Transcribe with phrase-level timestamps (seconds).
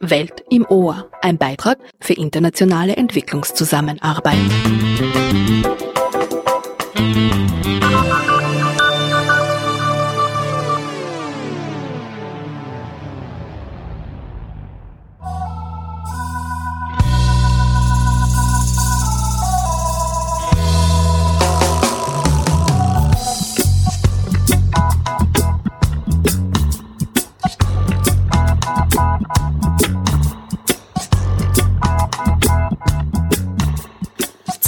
[0.00, 4.36] Welt im Ohr, ein Beitrag für internationale Entwicklungszusammenarbeit.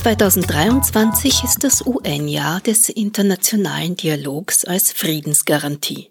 [0.04, 6.10] 2023 ist das UN-Jahr des internationalen Dialogs als Friedensgarantie.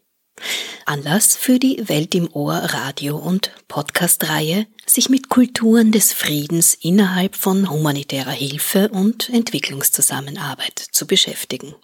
[0.87, 7.35] Anlass für die Welt im Ohr Radio- und Podcast-Reihe, sich mit Kulturen des Friedens innerhalb
[7.35, 11.75] von humanitärer Hilfe und Entwicklungszusammenarbeit zu beschäftigen.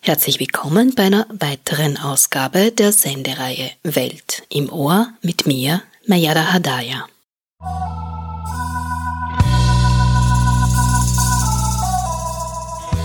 [0.00, 7.06] Herzlich willkommen bei einer weiteren Ausgabe der Sendereihe Welt im Ohr mit mir, Mayada Hadaya.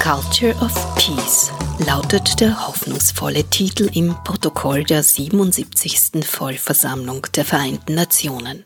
[0.02, 1.52] Culture of Peace
[1.86, 6.26] lautet der hoffnungsvolle Titel im Protokoll der 77.
[6.26, 8.66] Vollversammlung der Vereinten Nationen.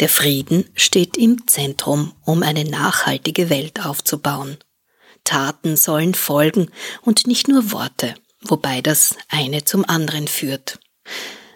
[0.00, 4.58] Der Frieden steht im Zentrum, um eine nachhaltige Welt aufzubauen.
[5.22, 6.72] Taten sollen folgen
[7.02, 10.80] und nicht nur Worte, wobei das eine zum anderen führt.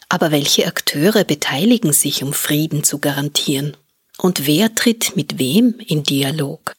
[0.09, 3.77] Aber welche Akteure beteiligen sich, um Frieden zu garantieren?
[4.17, 6.77] Und wer tritt mit wem in Dialog?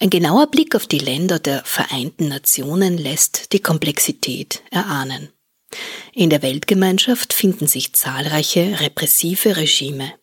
[0.00, 5.30] Ein genauer Blick auf die Länder der Vereinten Nationen lässt die Komplexität erahnen.
[6.14, 10.14] In der Weltgemeinschaft finden sich zahlreiche repressive Regime.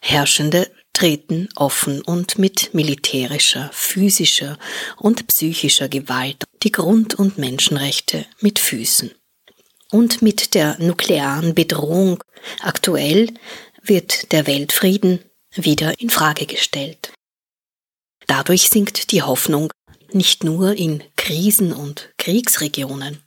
[0.00, 4.58] Herrschende treten offen und mit militärischer, physischer
[4.96, 9.12] und psychischer Gewalt die Grund- und Menschenrechte mit Füßen.
[9.92, 12.22] Und mit der nuklearen Bedrohung
[12.60, 13.32] aktuell
[13.80, 15.20] wird der Weltfrieden
[15.54, 17.12] wieder in Frage gestellt.
[18.28, 19.72] Dadurch sinkt die Hoffnung
[20.12, 23.22] nicht nur in Krisen- und Kriegsregionen.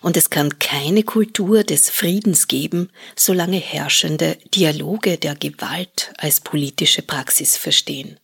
[0.00, 7.02] Und es kann keine Kultur des Friedens geben, solange Herrschende Dialoge der Gewalt als politische
[7.02, 8.20] Praxis verstehen.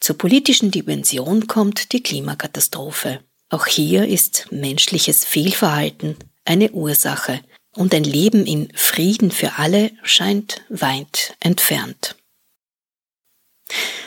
[0.00, 3.20] Zur politischen Dimension kommt die Klimakatastrophe.
[3.48, 7.40] Auch hier ist menschliches Fehlverhalten eine Ursache
[7.74, 12.16] und ein Leben in Frieden für alle scheint weit entfernt.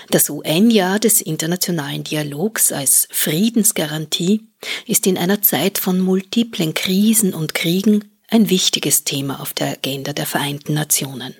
[0.10, 4.48] Das UN-Jahr des internationalen Dialogs als Friedensgarantie
[4.88, 10.14] ist in einer Zeit von multiplen Krisen und Kriegen ein wichtiges Thema auf der Agenda
[10.14, 11.36] der Vereinten Nationen.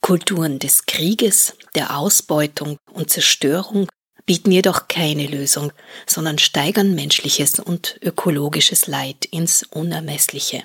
[0.00, 3.88] Kulturen des Krieges, der Ausbeutung und Zerstörung
[4.26, 5.72] bieten jedoch keine Lösung,
[6.06, 10.62] sondern steigern menschliches und ökologisches Leid ins Unermessliche.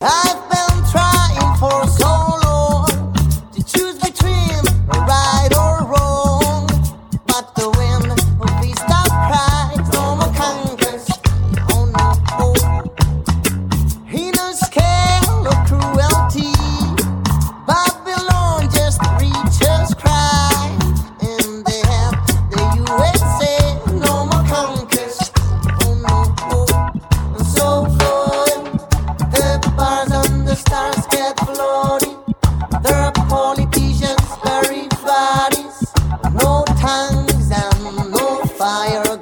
[0.00, 2.51] I've been trying for so long
[38.62, 39.21] Humanitäre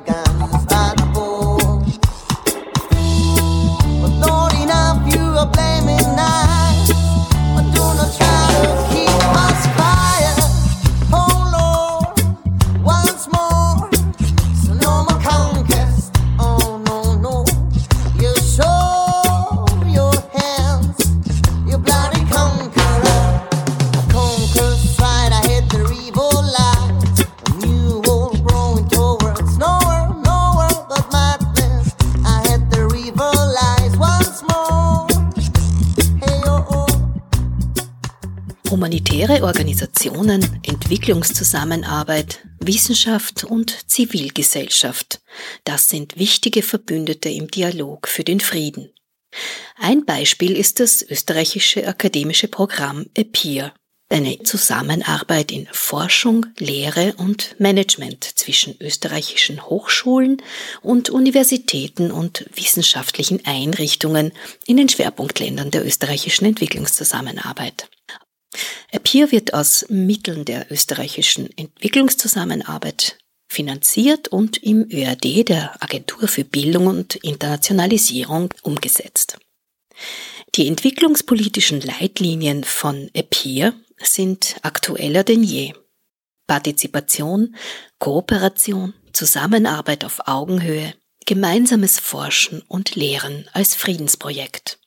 [40.90, 45.20] Entwicklungszusammenarbeit, Wissenschaft und Zivilgesellschaft,
[45.62, 48.90] das sind wichtige Verbündete im Dialog für den Frieden.
[49.76, 53.72] Ein Beispiel ist das österreichische akademische Programm EPIR,
[54.08, 60.42] eine Zusammenarbeit in Forschung, Lehre und Management zwischen österreichischen Hochschulen
[60.82, 64.32] und Universitäten und wissenschaftlichen Einrichtungen
[64.66, 67.88] in den Schwerpunktländern der österreichischen Entwicklungszusammenarbeit.
[68.92, 73.18] Appear wird aus Mitteln der österreichischen Entwicklungszusammenarbeit
[73.48, 79.38] finanziert und im ÖRD der Agentur für Bildung und Internationalisierung umgesetzt.
[80.54, 85.74] Die entwicklungspolitischen Leitlinien von EPIR sind aktueller denn je.
[86.46, 87.54] Partizipation,
[87.98, 90.94] Kooperation, Zusammenarbeit auf Augenhöhe,
[91.26, 94.80] gemeinsames Forschen und Lehren als Friedensprojekt.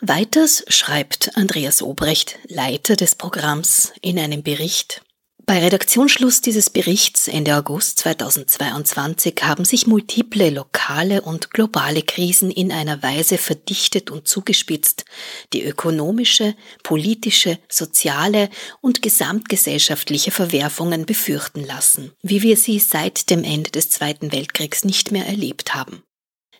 [0.00, 5.02] Weiters schreibt Andreas Obrecht, Leiter des Programms, in einem Bericht,
[5.48, 12.70] bei Redaktionsschluss dieses Berichts Ende August 2022 haben sich multiple lokale und globale Krisen in
[12.70, 15.06] einer Weise verdichtet und zugespitzt,
[15.54, 18.50] die ökonomische, politische, soziale
[18.82, 25.12] und gesamtgesellschaftliche Verwerfungen befürchten lassen, wie wir sie seit dem Ende des Zweiten Weltkriegs nicht
[25.12, 26.02] mehr erlebt haben.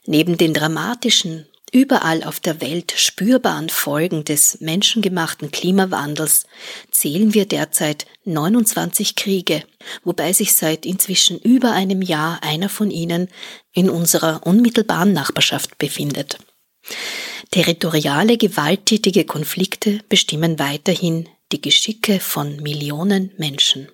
[0.07, 6.45] Neben den dramatischen überall auf der Welt spürbaren Folgen des menschengemachten Klimawandels
[6.91, 9.63] zählen wir derzeit 29 Kriege,
[10.05, 13.29] wobei sich seit inzwischen über einem Jahr einer von ihnen
[13.73, 16.39] in unserer unmittelbaren Nachbarschaft befindet.
[17.51, 23.89] Territoriale gewalttätige Konflikte bestimmen weiterhin die Geschicke von Millionen Menschen.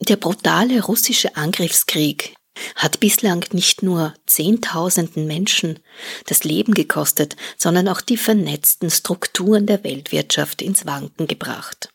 [0.00, 2.35] Der brutale russische Angriffskrieg
[2.74, 5.78] hat bislang nicht nur Zehntausenden Menschen
[6.26, 11.90] das Leben gekostet, sondern auch die vernetzten Strukturen der Weltwirtschaft ins Wanken gebracht.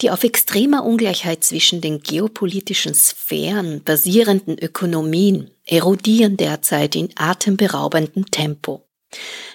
[0.00, 8.86] Die auf extremer Ungleichheit zwischen den geopolitischen Sphären basierenden Ökonomien erodieren derzeit in atemberaubendem Tempo.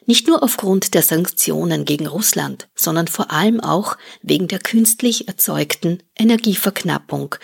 [0.07, 6.03] Nicht nur aufgrund der Sanktionen gegen Russland, sondern vor allem auch wegen der künstlich erzeugten
[6.15, 7.35] Energieverknappung,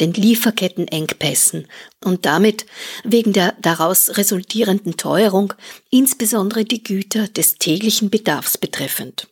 [0.00, 1.68] den Lieferkettenengpässen
[2.04, 2.66] und damit
[3.04, 5.54] wegen der daraus resultierenden Teuerung,
[5.90, 9.28] insbesondere die Güter des täglichen Bedarfs betreffend.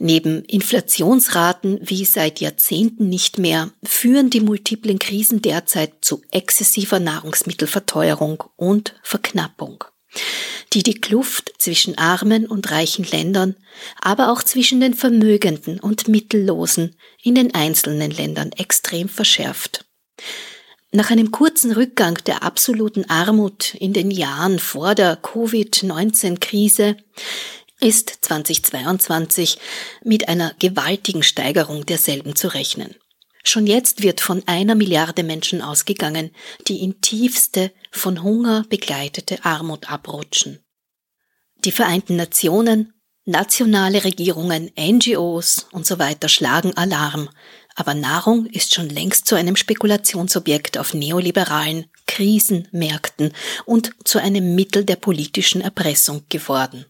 [0.00, 8.42] Neben Inflationsraten wie seit Jahrzehnten nicht mehr führen die multiplen Krisen derzeit zu exzessiver Nahrungsmittelverteuerung
[8.56, 9.84] und Verknappung
[10.72, 13.56] die die Kluft zwischen armen und reichen Ländern,
[14.00, 19.84] aber auch zwischen den Vermögenden und Mittellosen in den einzelnen Ländern extrem verschärft.
[20.92, 26.96] Nach einem kurzen Rückgang der absoluten Armut in den Jahren vor der Covid-19-Krise
[27.80, 29.58] ist 2022
[30.04, 32.94] mit einer gewaltigen Steigerung derselben zu rechnen.
[33.46, 36.30] Schon jetzt wird von einer Milliarde Menschen ausgegangen,
[36.66, 40.64] die in tiefste, von Hunger begleitete Armut abrutschen.
[41.64, 42.94] Die Vereinten Nationen,
[43.26, 47.28] nationale Regierungen, NGOs und so weiter schlagen Alarm,
[47.74, 53.32] aber Nahrung ist schon längst zu einem Spekulationsobjekt auf neoliberalen Krisenmärkten
[53.66, 56.86] und zu einem Mittel der politischen Erpressung geworden.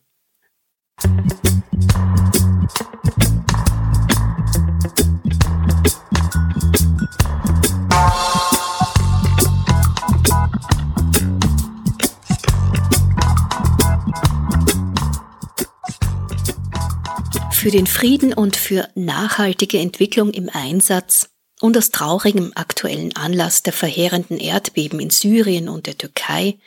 [17.64, 21.30] Für den Frieden und für nachhaltige Entwicklung im Einsatz
[21.62, 26.58] und aus traurigem aktuellen Anlass der verheerenden Erdbeben in Syrien und der Türkei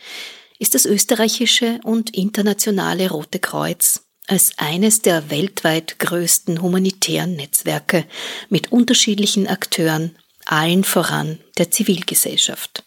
[0.58, 8.04] ist das österreichische und internationale Rote Kreuz als eines der weltweit größten humanitären Netzwerke
[8.50, 12.84] mit unterschiedlichen Akteuren, allen voran der Zivilgesellschaft.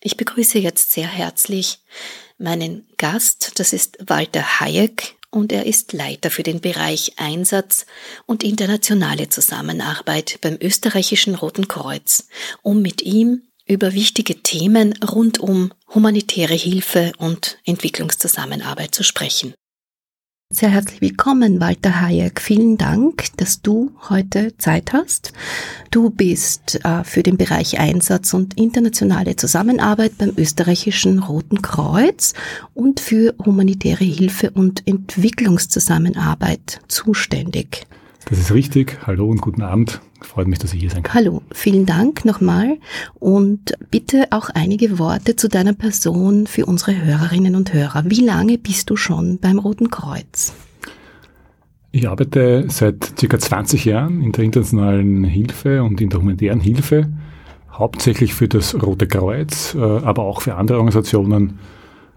[0.00, 1.78] Ich begrüße jetzt sehr herzlich
[2.36, 7.86] meinen Gast, das ist Walter Hayek, und er ist Leiter für den Bereich Einsatz
[8.24, 12.28] und internationale Zusammenarbeit beim österreichischen Roten Kreuz,
[12.62, 19.54] um mit ihm über wichtige Themen rund um humanitäre Hilfe und Entwicklungszusammenarbeit zu sprechen.
[20.48, 22.40] Sehr herzlich willkommen, Walter Hayek.
[22.40, 25.32] Vielen Dank, dass du heute Zeit hast.
[25.90, 32.32] Du bist äh, für den Bereich Einsatz und internationale Zusammenarbeit beim österreichischen Roten Kreuz
[32.74, 37.88] und für humanitäre Hilfe und Entwicklungszusammenarbeit zuständig.
[38.26, 38.98] Das ist richtig.
[39.04, 40.00] Hallo und guten Abend.
[40.22, 41.14] Freut mich, dass ich hier sein kann.
[41.14, 42.78] Hallo, vielen Dank nochmal
[43.14, 48.04] und bitte auch einige Worte zu deiner Person für unsere Hörerinnen und Hörer.
[48.06, 50.54] Wie lange bist du schon beim Roten Kreuz?
[51.92, 57.10] Ich arbeite seit circa 20 Jahren in der internationalen Hilfe und in der humanitären Hilfe,
[57.72, 61.58] hauptsächlich für das Rote Kreuz, äh, aber auch für andere Organisationen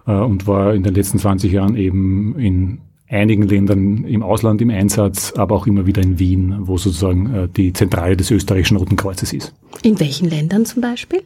[0.08, 2.80] äh, und war in den letzten 20 Jahren eben in
[3.10, 7.48] einigen Ländern im Ausland im Einsatz, aber auch immer wieder in Wien, wo sozusagen äh,
[7.48, 9.54] die Zentrale des österreichischen Roten Kreuzes ist.
[9.82, 11.24] In welchen Ländern zum Beispiel?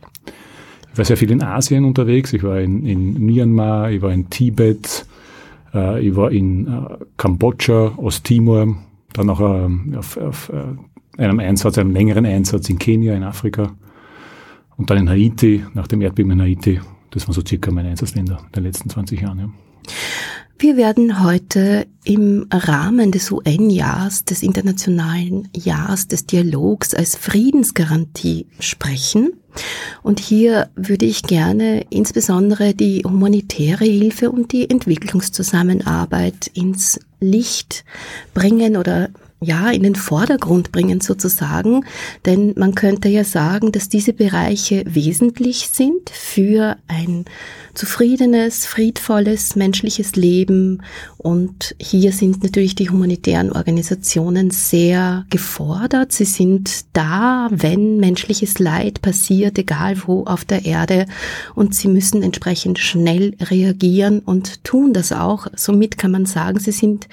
[0.91, 2.31] Ich war sehr viel in Asien unterwegs.
[2.33, 5.05] Ich war in, in Myanmar, ich war in Tibet,
[5.73, 8.77] äh, ich war in äh, Kambodscha, Osttimor,
[9.11, 10.51] dann auch äh, auf, auf
[11.17, 13.73] einem Einsatz, einem längeren Einsatz in Kenia, in Afrika
[14.77, 16.79] und dann in Haiti, nach dem Erdbeben in Haiti.
[17.11, 19.39] Das waren so circa meine Einsatzländer in den letzten 20 Jahren.
[19.39, 19.49] Ja.
[20.59, 29.33] Wir werden heute im Rahmen des UN-Jahrs, des Internationalen Jahres des Dialogs als Friedensgarantie sprechen.
[30.03, 37.83] Und hier würde ich gerne insbesondere die humanitäre Hilfe und die Entwicklungszusammenarbeit ins Licht
[38.33, 39.09] bringen oder
[39.43, 41.85] ja, in den Vordergrund bringen sozusagen.
[42.25, 47.25] Denn man könnte ja sagen, dass diese Bereiche wesentlich sind für ein
[47.73, 50.83] zufriedenes, friedvolles, menschliches Leben.
[51.23, 56.11] Und hier sind natürlich die humanitären Organisationen sehr gefordert.
[56.11, 61.05] Sie sind da, wenn menschliches Leid passiert, egal wo auf der Erde.
[61.55, 65.47] Und sie müssen entsprechend schnell reagieren und tun das auch.
[65.55, 67.07] Somit kann man sagen, sie sind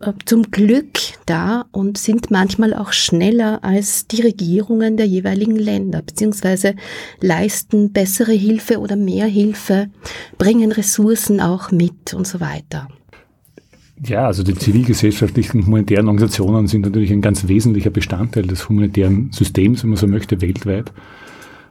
[0.00, 6.02] äh, zum Glück da und sind manchmal auch schneller als die Regierungen der jeweiligen Länder,
[6.02, 6.74] beziehungsweise
[7.22, 9.88] leisten bessere Hilfe oder mehr Hilfe,
[10.36, 12.88] bringen Ressourcen auch mit und so weiter.
[14.06, 19.82] Ja, also die zivilgesellschaftlichen humanitären Organisationen sind natürlich ein ganz wesentlicher Bestandteil des humanitären Systems,
[19.82, 20.92] wenn man so möchte, weltweit.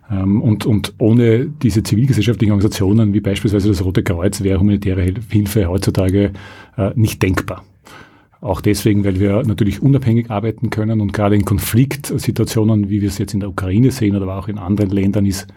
[0.10, 5.68] Ähm, und, und ohne diese zivilgesellschaftlichen Organisationen, wie beispielsweise das Rote Kreuz, wäre humanitäre Hilfe
[5.68, 6.32] heutzutage
[6.76, 7.64] äh, nicht denkbar.
[8.42, 13.20] Auch deswegen, weil wir natürlich unabhängig arbeiten können und gerade in Konfliktsituationen, wie wir es
[13.20, 15.48] jetzt in der Ukraine sehen oder auch in anderen Ländern, ist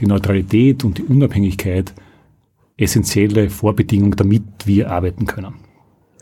[0.00, 1.94] die Neutralität und die Unabhängigkeit
[2.76, 5.63] essentielle Vorbedingung, damit wir arbeiten können.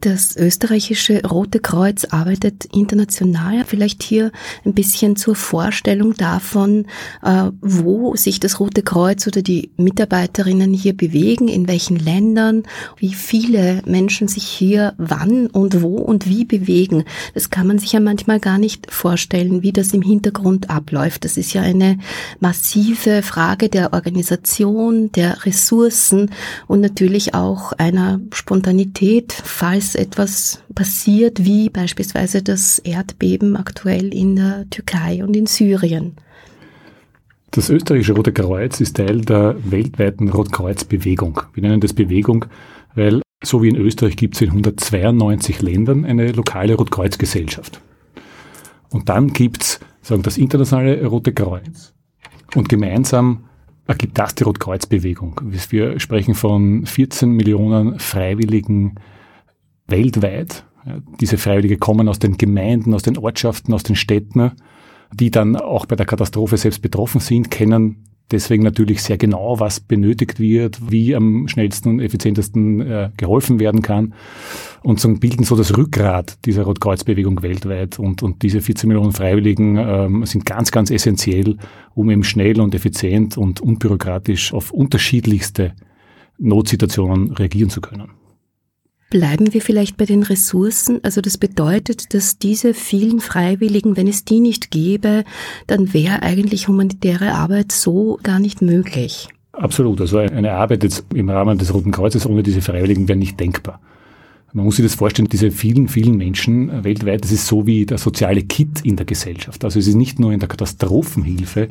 [0.00, 3.64] Das österreichische Rote Kreuz arbeitet international.
[3.66, 4.30] Vielleicht hier
[4.64, 6.86] ein bisschen zur Vorstellung davon,
[7.24, 12.62] äh, wo sich das Rote Kreuz oder die Mitarbeiterinnen hier bewegen, in welchen Ländern,
[12.96, 17.02] wie viele Menschen sich hier wann und wo und wie bewegen.
[17.34, 21.24] Das kann man sich ja manchmal gar nicht vorstellen, wie das im Hintergrund abläuft.
[21.24, 21.98] Das ist ja eine
[22.38, 26.30] massive Frage der Organisation, der Ressourcen
[26.68, 34.36] und natürlich auch einer Spontanität, falls falls etwas passiert, wie beispielsweise das Erdbeben aktuell in
[34.36, 36.16] der Türkei und in Syrien.
[37.52, 41.40] Das österreichische Rote Kreuz ist Teil der weltweiten Rotkreuz-Bewegung.
[41.54, 42.44] Wir nennen das Bewegung,
[42.94, 47.80] weil so wie in Österreich gibt es in 192 Ländern eine lokale Rotkreuzgesellschaft.
[48.90, 51.94] Und dann gibt es das internationale Rote Kreuz.
[52.54, 53.44] Und gemeinsam
[53.86, 55.40] ergibt das die Rotkreuzbewegung.
[55.44, 58.96] Wir sprechen von 14 Millionen freiwilligen
[59.88, 60.64] weltweit.
[61.20, 64.52] Diese Freiwillige kommen aus den Gemeinden, aus den Ortschaften, aus den Städten,
[65.12, 69.80] die dann auch bei der Katastrophe selbst betroffen sind, kennen deswegen natürlich sehr genau, was
[69.80, 74.14] benötigt wird, wie am schnellsten und effizientesten äh, geholfen werden kann
[74.82, 79.76] und so bilden so das Rückgrat dieser Rotkreuzbewegung weltweit und, und diese 14 Millionen Freiwilligen
[79.76, 81.56] ähm, sind ganz, ganz essentiell,
[81.94, 85.72] um eben schnell und effizient und unbürokratisch auf unterschiedlichste
[86.38, 88.17] Notsituationen reagieren zu können.
[89.10, 91.00] Bleiben wir vielleicht bei den Ressourcen.
[91.02, 95.24] Also das bedeutet, dass diese vielen Freiwilligen, wenn es die nicht gäbe,
[95.66, 99.28] dann wäre eigentlich humanitäre Arbeit so gar nicht möglich.
[99.52, 100.00] Absolut.
[100.00, 103.80] Also eine Arbeit jetzt im Rahmen des Roten Kreuzes ohne diese Freiwilligen wäre nicht denkbar.
[104.52, 107.98] Man muss sich das vorstellen, diese vielen, vielen Menschen weltweit, das ist so wie der
[107.98, 109.64] soziale Kit in der Gesellschaft.
[109.64, 111.68] Also es ist nicht nur in der Katastrophenhilfe,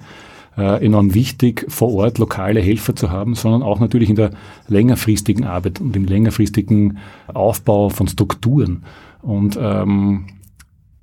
[0.57, 4.31] äh, enorm wichtig, vor Ort lokale Helfer zu haben, sondern auch natürlich in der
[4.67, 6.97] längerfristigen Arbeit und im längerfristigen
[7.27, 8.83] Aufbau von Strukturen.
[9.21, 10.25] Und ähm,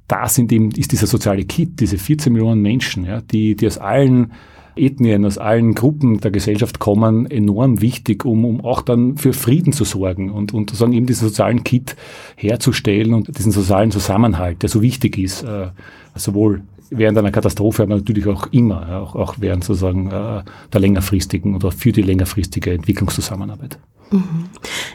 [0.09, 3.79] da sind eben, ist dieser soziale Kit, diese 14 Millionen Menschen, ja, die, die aus
[3.79, 4.33] allen
[4.77, 9.73] Ethnien, aus allen Gruppen der Gesellschaft kommen, enorm wichtig, um, um auch dann für Frieden
[9.73, 11.97] zu sorgen und, und sozusagen eben diesen sozialen Kit
[12.37, 15.69] herzustellen und diesen sozialen Zusammenhalt, der so wichtig ist, äh,
[16.17, 16.63] sowohl
[16.99, 21.71] während einer Katastrophe, aber natürlich auch immer, auch, auch während sozusagen äh, der längerfristigen oder
[21.71, 23.79] für die längerfristige Entwicklungszusammenarbeit.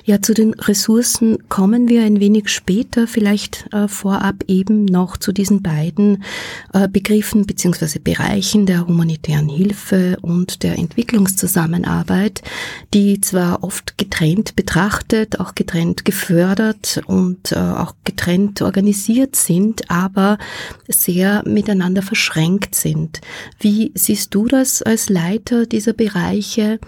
[0.06, 5.32] Ja, zu den Ressourcen kommen wir ein wenig später, vielleicht äh, vorab eben noch zu
[5.32, 6.24] diesen beiden
[6.74, 12.42] äh, Begriffen beziehungsweise Bereichen der humanitären Hilfe und der Entwicklungszusammenarbeit,
[12.94, 20.38] die zwar oft getrennt betrachtet, auch getrennt gefördert und äh, auch getrennt organisiert sind, aber
[20.88, 23.22] sehr miteinander verschränkt sind.
[23.60, 26.80] Wie siehst du das als Leiter dieser Bereiche?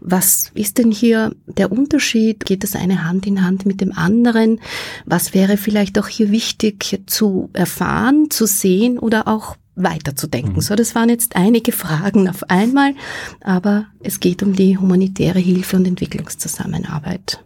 [0.00, 2.44] Was ist denn hier der Unterschied?
[2.44, 4.60] Geht das eine Hand in Hand mit dem anderen?
[5.04, 10.56] Was wäre vielleicht auch hier wichtig zu erfahren, zu sehen oder auch weiterzudenken?
[10.56, 10.60] Mhm.
[10.60, 12.94] So, das waren jetzt einige Fragen auf einmal,
[13.40, 17.42] aber es geht um die humanitäre Hilfe und Entwicklungszusammenarbeit.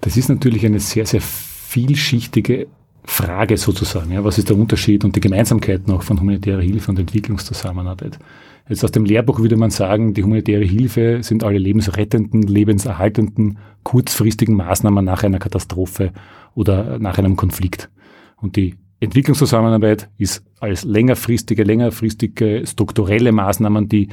[0.00, 2.66] Das ist natürlich eine sehr, sehr vielschichtige
[3.04, 4.12] Frage sozusagen.
[4.12, 8.18] Ja, was ist der Unterschied und die Gemeinsamkeit noch von humanitärer Hilfe und Entwicklungszusammenarbeit?
[8.68, 14.56] Jetzt aus dem Lehrbuch würde man sagen, die humanitäre Hilfe sind alle lebensrettenden, lebenserhaltenden, kurzfristigen
[14.56, 16.12] Maßnahmen nach einer Katastrophe
[16.54, 17.90] oder nach einem Konflikt.
[18.36, 24.08] Und die Entwicklungszusammenarbeit ist als längerfristige, längerfristige strukturelle Maßnahmen, die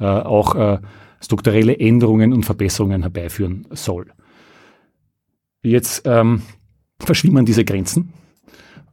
[0.00, 0.78] äh, auch äh,
[1.20, 4.06] strukturelle Änderungen und Verbesserungen herbeiführen soll.
[5.62, 6.42] Jetzt ähm,
[6.98, 8.12] verschwimmen diese Grenzen.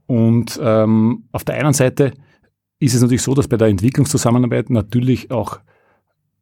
[0.08, 2.12] Und ähm, auf der einen Seite
[2.86, 5.60] ist es natürlich so, dass bei der Entwicklungszusammenarbeit natürlich auch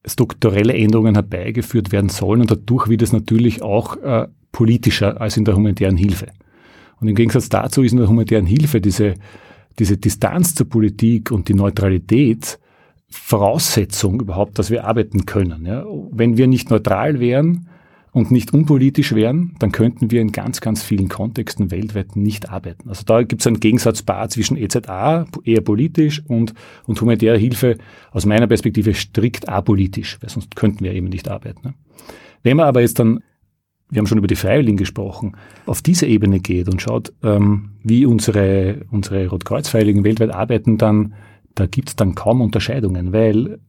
[0.05, 5.45] strukturelle Änderungen herbeigeführt werden sollen und dadurch wird es natürlich auch äh, politischer als in
[5.45, 6.27] der humanitären Hilfe.
[6.99, 9.15] Und im Gegensatz dazu ist in der humanitären Hilfe diese,
[9.79, 12.59] diese Distanz zur Politik und die Neutralität
[13.09, 15.65] Voraussetzung überhaupt, dass wir arbeiten können.
[15.65, 15.85] Ja?
[16.11, 17.69] Wenn wir nicht neutral wären,
[18.13, 22.87] und nicht unpolitisch wären, dann könnten wir in ganz, ganz vielen Kontexten weltweit nicht arbeiten.
[22.87, 26.53] Also da gibt es einen Gegensatzpaar zwischen EZA, eher politisch, und,
[26.85, 27.77] und humanitäre Hilfe
[28.11, 31.69] aus meiner Perspektive strikt apolitisch, weil sonst könnten wir eben nicht arbeiten.
[31.69, 31.73] Ne?
[32.43, 33.23] Wenn man aber jetzt dann,
[33.89, 38.05] wir haben schon über die Freiwilligen gesprochen, auf diese Ebene geht und schaut, ähm, wie
[38.05, 41.15] unsere, unsere Rotkreuzfreiwilligen weltweit arbeiten, dann
[41.55, 43.59] da gibt es dann kaum Unterscheidungen, weil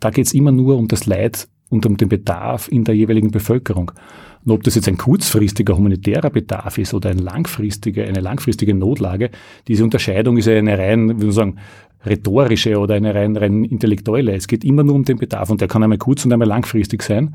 [0.00, 3.30] da geht es immer nur um das Leid und um den Bedarf in der jeweiligen
[3.30, 3.92] Bevölkerung.
[4.44, 9.30] Und ob das jetzt ein kurzfristiger humanitärer Bedarf ist oder ein langfristiger, eine langfristige Notlage,
[9.66, 11.56] diese Unterscheidung ist ja eine rein, wie man sagen,
[12.04, 14.34] rhetorische oder eine rein, rein intellektuelle.
[14.34, 17.02] Es geht immer nur um den Bedarf und der kann einmal kurz und einmal langfristig
[17.02, 17.34] sein.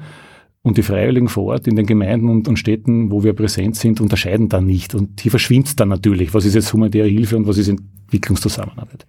[0.64, 4.00] Und die Freiwilligen vor Ort in den Gemeinden und, und Städten, wo wir präsent sind,
[4.00, 4.94] unterscheiden dann nicht.
[4.94, 9.08] Und hier verschwimmt dann natürlich, was ist jetzt humanitäre Hilfe und was ist Entwicklungszusammenarbeit.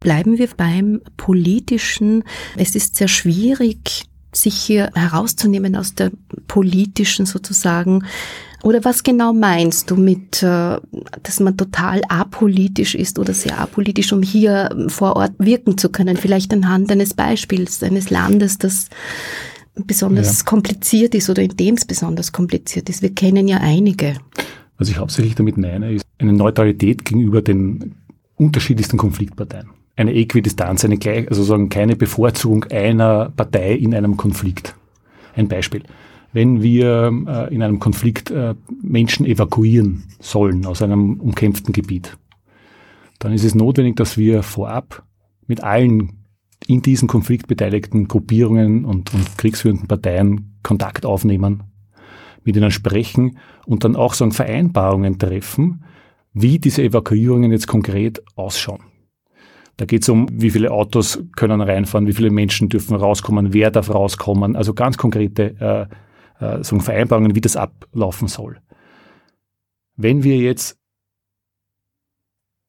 [0.00, 2.24] Bleiben wir beim Politischen.
[2.56, 6.10] Es ist sehr schwierig, sich hier herauszunehmen aus der
[6.46, 8.04] politischen sozusagen.
[8.62, 10.78] Oder was genau meinst du mit, äh,
[11.22, 16.16] dass man total apolitisch ist oder sehr apolitisch, um hier vor Ort wirken zu können?
[16.16, 18.88] Vielleicht anhand eines Beispiels eines Landes, das
[19.74, 20.44] besonders ja.
[20.46, 23.02] kompliziert ist oder in dem es besonders kompliziert ist.
[23.02, 24.14] Wir kennen ja einige.
[24.78, 27.96] Was ich hauptsächlich damit meine, ist eine Neutralität gegenüber den
[28.36, 29.68] unterschiedlichsten Konfliktparteien
[30.00, 34.74] eine Äquidistanz, eine gleich, also sagen keine Bevorzugung einer Partei in einem Konflikt.
[35.36, 35.82] Ein Beispiel.
[36.32, 42.16] Wenn wir äh, in einem Konflikt äh, Menschen evakuieren sollen aus einem umkämpften Gebiet,
[43.18, 45.04] dann ist es notwendig, dass wir vorab
[45.46, 46.24] mit allen
[46.66, 51.64] in diesem Konflikt beteiligten Gruppierungen und, und kriegsführenden Parteien Kontakt aufnehmen,
[52.44, 55.84] mit ihnen sprechen und dann auch sagen Vereinbarungen treffen,
[56.32, 58.89] wie diese Evakuierungen jetzt konkret ausschauen.
[59.80, 63.70] Da geht es um, wie viele Autos können reinfahren, wie viele Menschen dürfen rauskommen, wer
[63.70, 64.54] darf rauskommen.
[64.54, 65.88] Also ganz konkrete
[66.38, 68.58] äh, äh, so Vereinbarungen, wie das ablaufen soll.
[69.96, 70.78] Wenn wir jetzt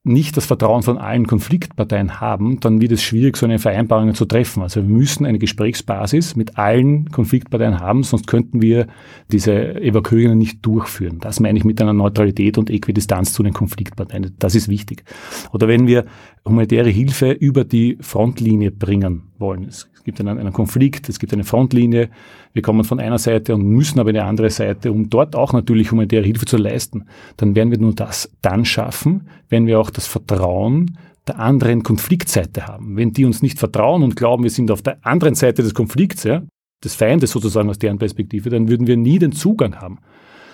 [0.04, 4.24] nicht das Vertrauen von allen Konfliktparteien haben, dann wird es schwierig, so eine Vereinbarung zu
[4.24, 4.62] treffen.
[4.62, 8.88] Also wir müssen eine Gesprächsbasis mit allen Konfliktparteien haben, sonst könnten wir
[9.30, 11.18] diese Evakuierungen nicht durchführen.
[11.20, 14.34] Das meine ich mit einer Neutralität und Äquidistanz zu den Konfliktparteien.
[14.40, 15.04] Das ist wichtig.
[15.52, 16.06] Oder wenn wir
[16.44, 19.64] humanitäre Hilfe über die Frontlinie bringen wollen.
[19.64, 22.08] Es gibt einen, einen Konflikt, es gibt eine Frontlinie,
[22.54, 25.52] wir kommen von einer Seite und müssen aber in eine andere Seite, um dort auch
[25.52, 27.04] natürlich humanitäre Hilfe zu leisten,
[27.36, 32.66] dann werden wir nur das dann schaffen, wenn wir auch das Vertrauen der anderen Konfliktseite
[32.66, 32.96] haben.
[32.96, 36.24] Wenn die uns nicht vertrauen und glauben, wir sind auf der anderen Seite des Konflikts,
[36.24, 36.42] ja,
[36.82, 39.98] des Feindes sozusagen aus deren Perspektive, dann würden wir nie den Zugang haben.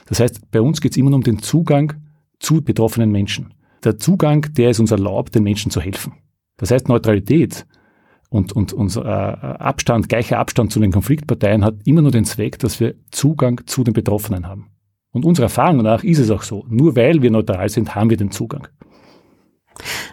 [0.06, 1.94] Das heißt, bei uns geht es immer nur um den Zugang
[2.38, 3.54] zu betroffenen Menschen.
[3.84, 6.14] Der Zugang, der es uns erlaubt, den Menschen zu helfen.
[6.56, 7.66] Das heißt, Neutralität
[8.30, 12.58] und, und unser äh, Abstand, gleicher Abstand zu den Konfliktparteien hat immer nur den Zweck,
[12.58, 14.66] dass wir Zugang zu den Betroffenen haben.
[15.12, 16.66] Und unserer Erfahrung nach ist es auch so.
[16.68, 18.68] Nur weil wir neutral sind, haben wir den Zugang.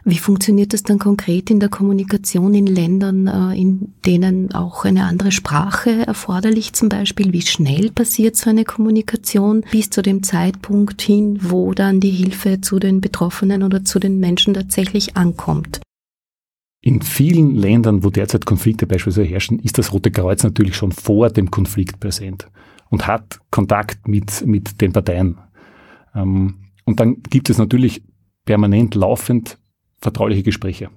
[0.03, 5.05] Wie funktioniert das dann konkret in der Kommunikation in Ländern, äh, in denen auch eine
[5.05, 7.33] andere Sprache erforderlich zum Beispiel?
[7.33, 12.61] Wie schnell passiert so eine Kommunikation bis zu dem Zeitpunkt hin, wo dann die Hilfe
[12.61, 15.81] zu den Betroffenen oder zu den Menschen tatsächlich ankommt?
[16.85, 21.31] In vielen Ländern, wo derzeit Konflikte beispielsweise herrschen, ist das Rote Kreuz natürlich schon vor
[21.31, 22.47] dem Konflikt präsent
[22.91, 25.39] und hat Kontakt mit, mit den Parteien.
[26.13, 28.03] Ähm, und dann gibt es natürlich
[28.45, 29.57] permanent laufend
[29.99, 30.91] vertrauliche Gespräche.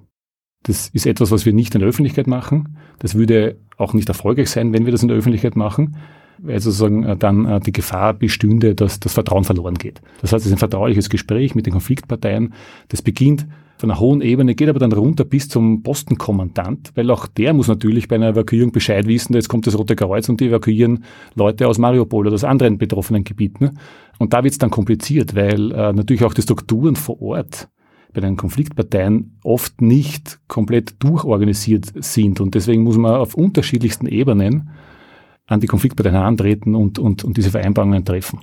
[0.62, 2.76] Das ist etwas, was wir nicht in der Öffentlichkeit machen.
[2.98, 5.96] Das würde auch nicht erfolgreich sein, wenn wir das in der Öffentlichkeit machen,
[6.36, 10.02] weil sozusagen äh, dann äh, die Gefahr bestünde, dass das Vertrauen verloren geht.
[10.20, 12.52] Das heißt, es ist ein vertrauliches Gespräch mit den Konfliktparteien.
[12.88, 13.46] Das beginnt
[13.78, 17.68] von einer hohen Ebene, geht aber dann runter bis zum Postenkommandant, weil auch der muss
[17.68, 21.68] natürlich bei einer Evakuierung Bescheid wissen, jetzt kommt das Rote Kreuz und die evakuieren Leute
[21.68, 23.78] aus Mariupol oder aus anderen betroffenen Gebieten.
[24.18, 27.68] Und da wird es dann kompliziert, weil äh, natürlich auch die Strukturen vor Ort
[28.12, 32.40] bei den Konfliktparteien oft nicht komplett durchorganisiert sind.
[32.40, 34.70] Und deswegen muss man auf unterschiedlichsten Ebenen
[35.46, 38.40] an die Konfliktparteien herantreten und, und, und diese Vereinbarungen treffen.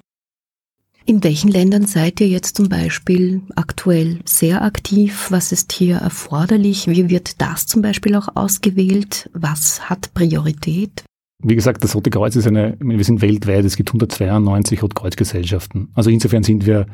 [1.07, 5.27] In welchen Ländern seid ihr jetzt zum Beispiel aktuell sehr aktiv?
[5.29, 6.87] Was ist hier erforderlich?
[6.87, 9.29] Wie wird das zum Beispiel auch ausgewählt?
[9.33, 11.03] Was hat Priorität?
[11.43, 15.89] Wie gesagt, das Rote Kreuz ist eine, wir sind weltweit, es gibt 192 Rotkreuzgesellschaften.
[15.93, 16.87] Also insofern sind wir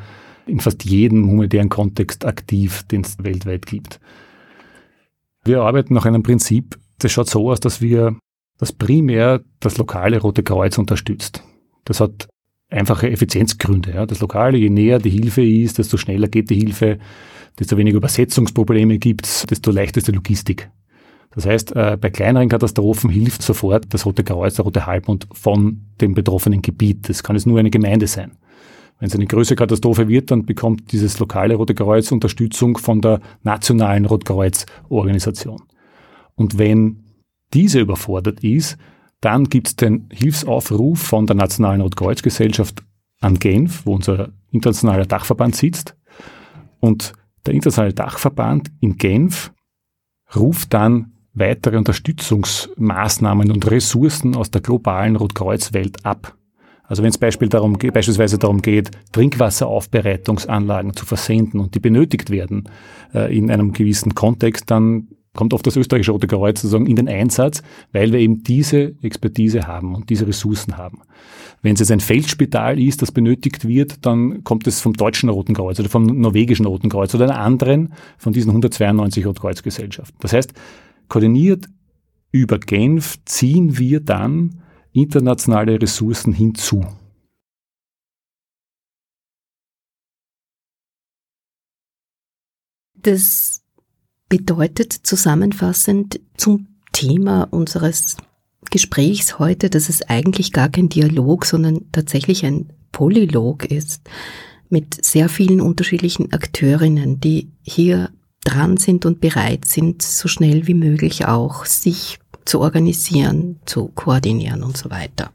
[0.45, 4.01] in fast jedem humanitären Kontext aktiv, den es weltweit gibt.
[5.45, 8.17] Wir arbeiten nach einem Prinzip, das schaut so aus, dass wir
[8.57, 11.43] das primär das lokale Rote Kreuz unterstützt.
[11.85, 12.27] Das hat
[12.71, 13.91] einfache Effizienzgründe.
[13.93, 14.05] Ja.
[14.05, 16.97] Das Lokale, je näher die Hilfe ist, desto schneller geht die Hilfe,
[17.59, 20.69] desto weniger Übersetzungsprobleme gibt's, desto leichter ist die Logistik.
[21.33, 25.81] Das heißt, äh, bei kleineren Katastrophen hilft sofort das Rote Kreuz, der Rote Halbmond von
[26.01, 27.07] dem betroffenen Gebiet.
[27.07, 28.31] Das kann es nur eine Gemeinde sein.
[28.99, 33.21] Wenn es eine größere Katastrophe wird, dann bekommt dieses lokale Rote Kreuz Unterstützung von der
[33.43, 35.61] nationalen Rotkreuz-Organisation.
[36.35, 37.03] Und wenn
[37.53, 38.77] diese überfordert ist,
[39.21, 42.83] dann gibt es den Hilfsaufruf von der Nationalen Rotkreuzgesellschaft
[43.21, 45.95] an Genf, wo unser internationaler Dachverband sitzt.
[46.79, 47.13] Und
[47.45, 49.53] der internationale Dachverband in Genf
[50.35, 56.35] ruft dann weitere Unterstützungsmaßnahmen und Ressourcen aus der globalen Rotkreuzwelt ab.
[56.83, 62.69] Also wenn es Beispiel beispielsweise darum geht, Trinkwasseraufbereitungsanlagen zu versenden und die benötigt werden
[63.13, 67.07] äh, in einem gewissen Kontext, dann kommt oft das österreichische Rote Kreuz sozusagen in den
[67.07, 67.61] Einsatz,
[67.93, 71.01] weil wir eben diese Expertise haben und diese Ressourcen haben.
[71.61, 75.53] Wenn es jetzt ein Feldspital ist, das benötigt wird, dann kommt es vom deutschen Roten
[75.53, 80.17] Kreuz oder vom norwegischen Roten Kreuz oder einer anderen von diesen 192 Rotkreuzgesellschaften.
[80.19, 80.53] Das heißt,
[81.07, 81.67] koordiniert
[82.31, 84.61] über Genf ziehen wir dann
[84.93, 86.85] internationale Ressourcen hinzu.
[92.95, 93.60] Das
[94.31, 98.15] bedeutet zusammenfassend zum Thema unseres
[98.69, 104.09] Gesprächs heute, dass es eigentlich gar kein Dialog, sondern tatsächlich ein Polylog ist
[104.69, 108.09] mit sehr vielen unterschiedlichen Akteurinnen, die hier
[108.45, 114.63] dran sind und bereit sind, so schnell wie möglich auch sich zu organisieren, zu koordinieren
[114.63, 115.31] und so weiter.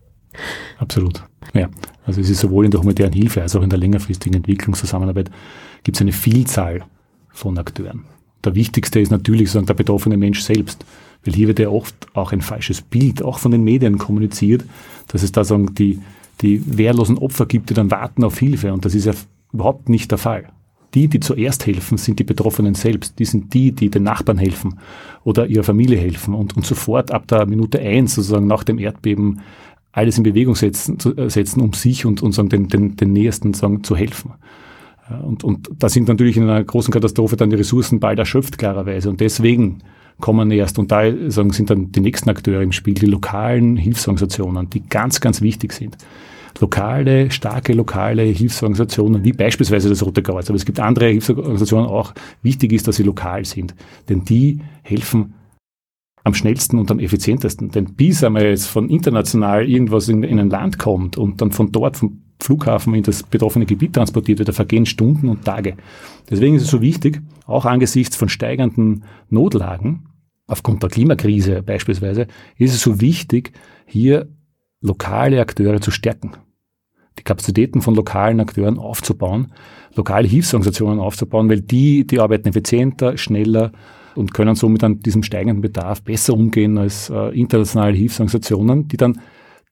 [0.79, 1.23] Absolut.
[1.53, 1.69] Ja,
[2.07, 5.31] also es ist sowohl in der humanitären Hilfe als auch in der längerfristigen Entwicklungszusammenarbeit
[5.83, 6.87] gibt es eine Vielzahl
[7.29, 8.07] von Akteuren.
[8.47, 10.87] Der wichtigste ist natürlich sagen, der betroffene Mensch selbst.
[11.25, 14.65] Weil hier wird ja oft auch ein falsches Bild, auch von den Medien kommuniziert,
[15.09, 15.99] dass es da sagen, die,
[16.41, 18.73] die wehrlosen Opfer gibt, die dann warten auf Hilfe.
[18.73, 19.13] Und das ist ja
[19.53, 20.49] überhaupt nicht der Fall.
[20.95, 23.19] Die, die zuerst helfen, sind die Betroffenen selbst.
[23.19, 24.79] Die sind die, die den Nachbarn helfen
[25.25, 29.41] oder ihrer Familie helfen und, und sofort ab der Minute eins, sozusagen nach dem Erdbeben,
[29.91, 33.55] alles in Bewegung setzen, äh, setzen um sich und, und sagen, den, den, den Nächsten
[33.55, 34.35] sagen, zu helfen.
[35.23, 39.09] Und, und da sind natürlich in einer großen Katastrophe dann die Ressourcen bald erschöpft, klarerweise.
[39.09, 39.79] Und deswegen
[40.21, 44.71] kommen erst, und da sagen, sind dann die nächsten Akteure im Spiel, die lokalen Hilfsorganisationen,
[44.71, 45.97] die ganz, ganz wichtig sind.
[46.59, 52.15] Lokale, starke lokale Hilfsorganisationen, wie beispielsweise das Rote Kreuz, aber es gibt andere Hilfsorganisationen auch.
[52.43, 53.75] Wichtig ist, dass sie lokal sind,
[54.09, 55.35] denn die helfen
[56.25, 57.71] am schnellsten und am effizientesten.
[57.71, 61.71] Denn bis einmal jetzt von international irgendwas in, in ein Land kommt und dann von
[61.71, 65.77] dort, vom Flughafen in das betroffene Gebiet transportiert wird, da vergehen Stunden und Tage.
[66.31, 70.07] Deswegen ist es so wichtig, auch angesichts von steigenden Notlagen,
[70.47, 73.53] aufgrund der Klimakrise beispielsweise, ist es so wichtig,
[73.87, 74.29] hier
[74.81, 76.33] lokale Akteure zu stärken.
[77.19, 79.53] Die Kapazitäten von lokalen Akteuren aufzubauen,
[79.95, 83.73] lokale Hilfsorganisationen aufzubauen, weil die, die arbeiten effizienter, schneller
[84.15, 89.21] und können somit an diesem steigenden Bedarf besser umgehen als äh, internationale Hilfsorganisationen, die dann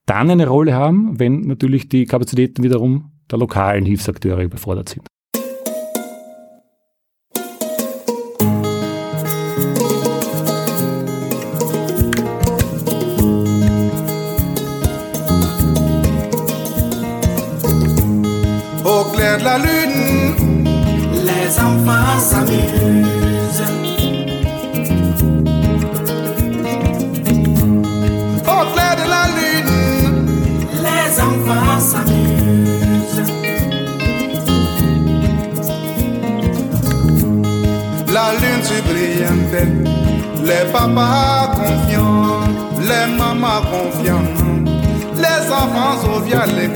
[0.06, 5.06] dann eine Rolle haben, wenn natürlich die Kapazitäten wiederum der lokalen Hilfsakteure überfordert sind.
[18.84, 20.64] Au clair de la lune,
[21.24, 23.23] les enfants s'amusent.
[40.42, 42.40] Les papas confiants,
[42.81, 44.29] les mamans confiants,
[45.16, 46.70] les enfants joviales.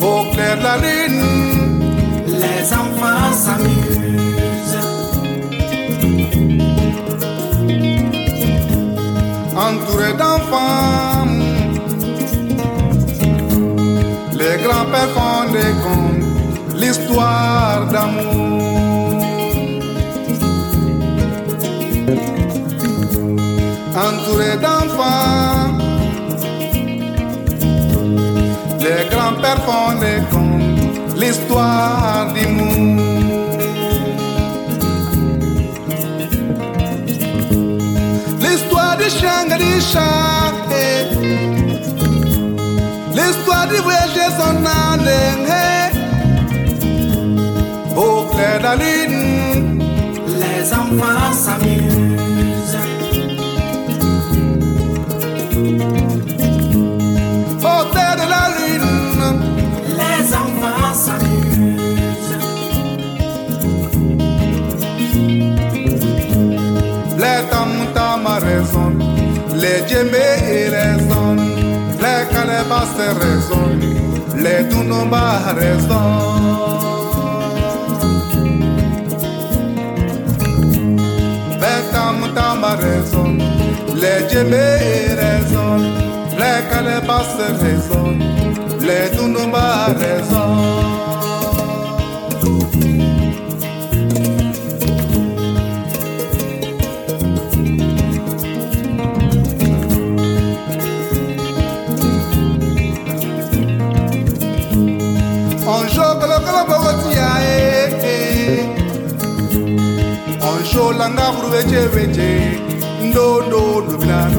[0.00, 1.22] Au clair de la lune,
[2.26, 3.98] les enfants s'amusent.
[9.58, 11.26] entourés d'enfants.
[14.40, 16.17] Les grands-pères font des contes,
[16.78, 19.22] l'histoire d'amour.
[24.06, 25.76] Entourés d'enfants,
[28.84, 33.04] les grands-pères font des contes, l'histoire d'amour.
[38.40, 40.58] L'histoire de Shangri Shangri
[43.14, 45.77] L'histoire du voyage son âne
[48.00, 49.82] Oh, Au clair de la lune
[50.42, 52.78] Les enfants s'amusent.
[57.62, 59.40] Oh, Au clair de la lune
[60.00, 62.38] Les enfants s'amusent.
[67.22, 69.02] Les tam tam raisonnent
[69.54, 71.50] Les djembés raisonnent
[72.02, 73.80] Les calebas raisonnent
[74.36, 76.97] Les tunumba raisonnent
[82.12, 83.36] mouta ma raison,
[83.94, 85.78] les djemé raison,
[86.40, 88.18] les calebasses raison,
[88.80, 90.97] les dunuma raison.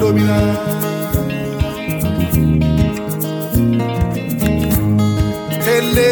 [0.10, 0.38] Ndobina
[5.66, 6.08] Hele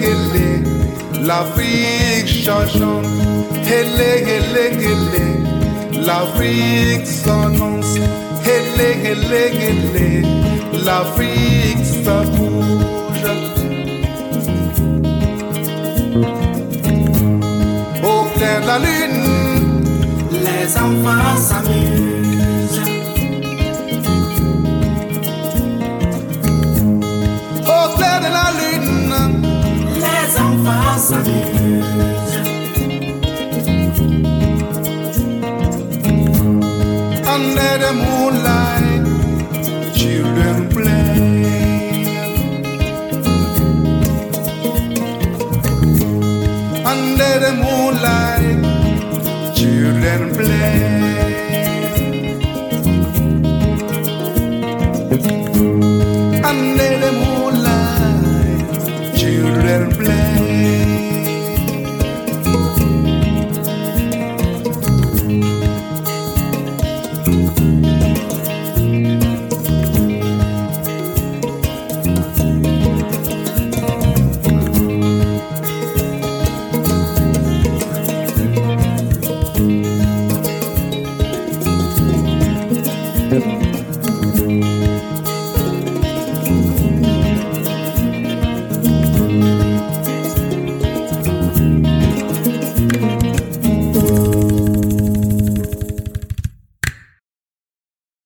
[0.00, 0.62] hele
[1.26, 3.06] L'Afrique chanchante
[3.66, 5.24] Hele hele hele
[6.04, 7.98] L'Afrique s'annonce.
[8.44, 10.26] Hele hele hele
[10.84, 12.22] L'Afrique ça
[18.04, 19.84] Au clair de la lune,
[20.44, 22.31] Les enfants s'amusent.
[37.52, 39.04] Under the moonlight,
[39.94, 41.22] children play.
[46.84, 48.60] Under the moonlight,
[49.54, 51.11] children play.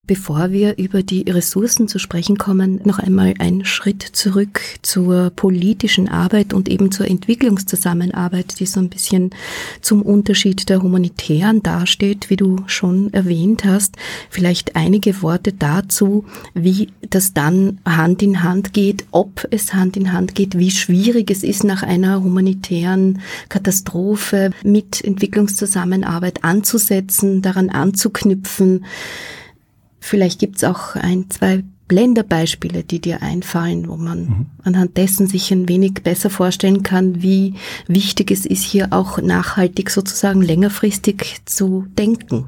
[0.07, 6.09] Bevor wir über die Ressourcen zu sprechen kommen, noch einmal ein Schritt zurück zur politischen
[6.09, 9.31] Arbeit und eben zur Entwicklungszusammenarbeit, die so ein bisschen
[9.81, 13.97] zum Unterschied der humanitären dasteht, wie du schon erwähnt hast.
[14.31, 20.13] Vielleicht einige Worte dazu, wie das dann Hand in Hand geht, ob es Hand in
[20.13, 28.85] Hand geht, wie schwierig es ist, nach einer humanitären Katastrophe mit Entwicklungszusammenarbeit anzusetzen, daran anzuknüpfen.
[30.07, 34.47] Vielleicht gibt's auch ein, zwei Blenderbeispiele, die dir einfallen, wo man mhm.
[34.63, 37.55] anhand dessen sich ein wenig besser vorstellen kann, wie
[37.89, 42.47] wichtig es ist, hier auch nachhaltig sozusagen längerfristig zu denken.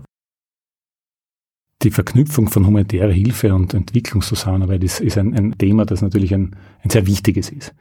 [1.82, 6.54] Die Verknüpfung von humanitärer Hilfe und Entwicklungszusammenarbeit ist, ist ein, ein, Thema, das natürlich ein,
[6.84, 7.74] ein sehr wichtiges ist.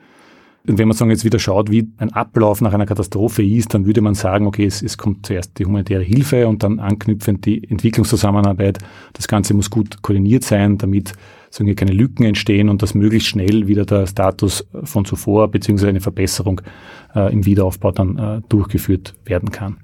[0.67, 3.85] Und wenn man sagen, jetzt wieder schaut, wie ein Ablauf nach einer Katastrophe ist, dann
[3.85, 7.69] würde man sagen, okay, es, es kommt zuerst die humanitäre Hilfe und dann anknüpfend die
[7.69, 8.79] Entwicklungszusammenarbeit.
[9.13, 11.13] Das Ganze muss gut koordiniert sein, damit
[11.49, 15.89] sagen wir, keine Lücken entstehen und dass möglichst schnell wieder der Status von zuvor beziehungsweise
[15.89, 16.61] eine Verbesserung
[17.15, 19.77] äh, im Wiederaufbau dann äh, durchgeführt werden kann.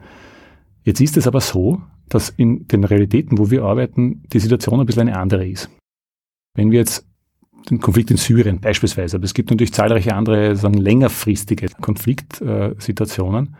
[0.83, 4.85] Jetzt ist es aber so, dass in den Realitäten, wo wir arbeiten, die Situation ein
[4.85, 5.69] bisschen eine andere ist.
[6.55, 7.07] Wenn wir jetzt
[7.69, 13.55] den Konflikt in Syrien beispielsweise, aber es gibt natürlich zahlreiche andere sagen, längerfristige Konfliktsituationen,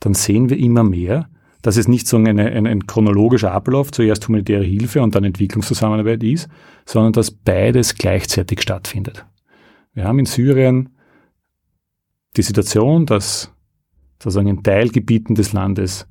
[0.00, 1.28] dann sehen wir immer mehr,
[1.62, 6.22] dass es nicht so ein, ein, ein chronologischer Ablauf, zuerst humanitäre Hilfe und dann Entwicklungszusammenarbeit
[6.24, 6.48] ist,
[6.84, 9.24] sondern dass beides gleichzeitig stattfindet.
[9.94, 10.90] Wir haben in Syrien
[12.36, 13.52] die Situation, dass
[14.20, 16.08] sozusagen in Teilgebieten des Landes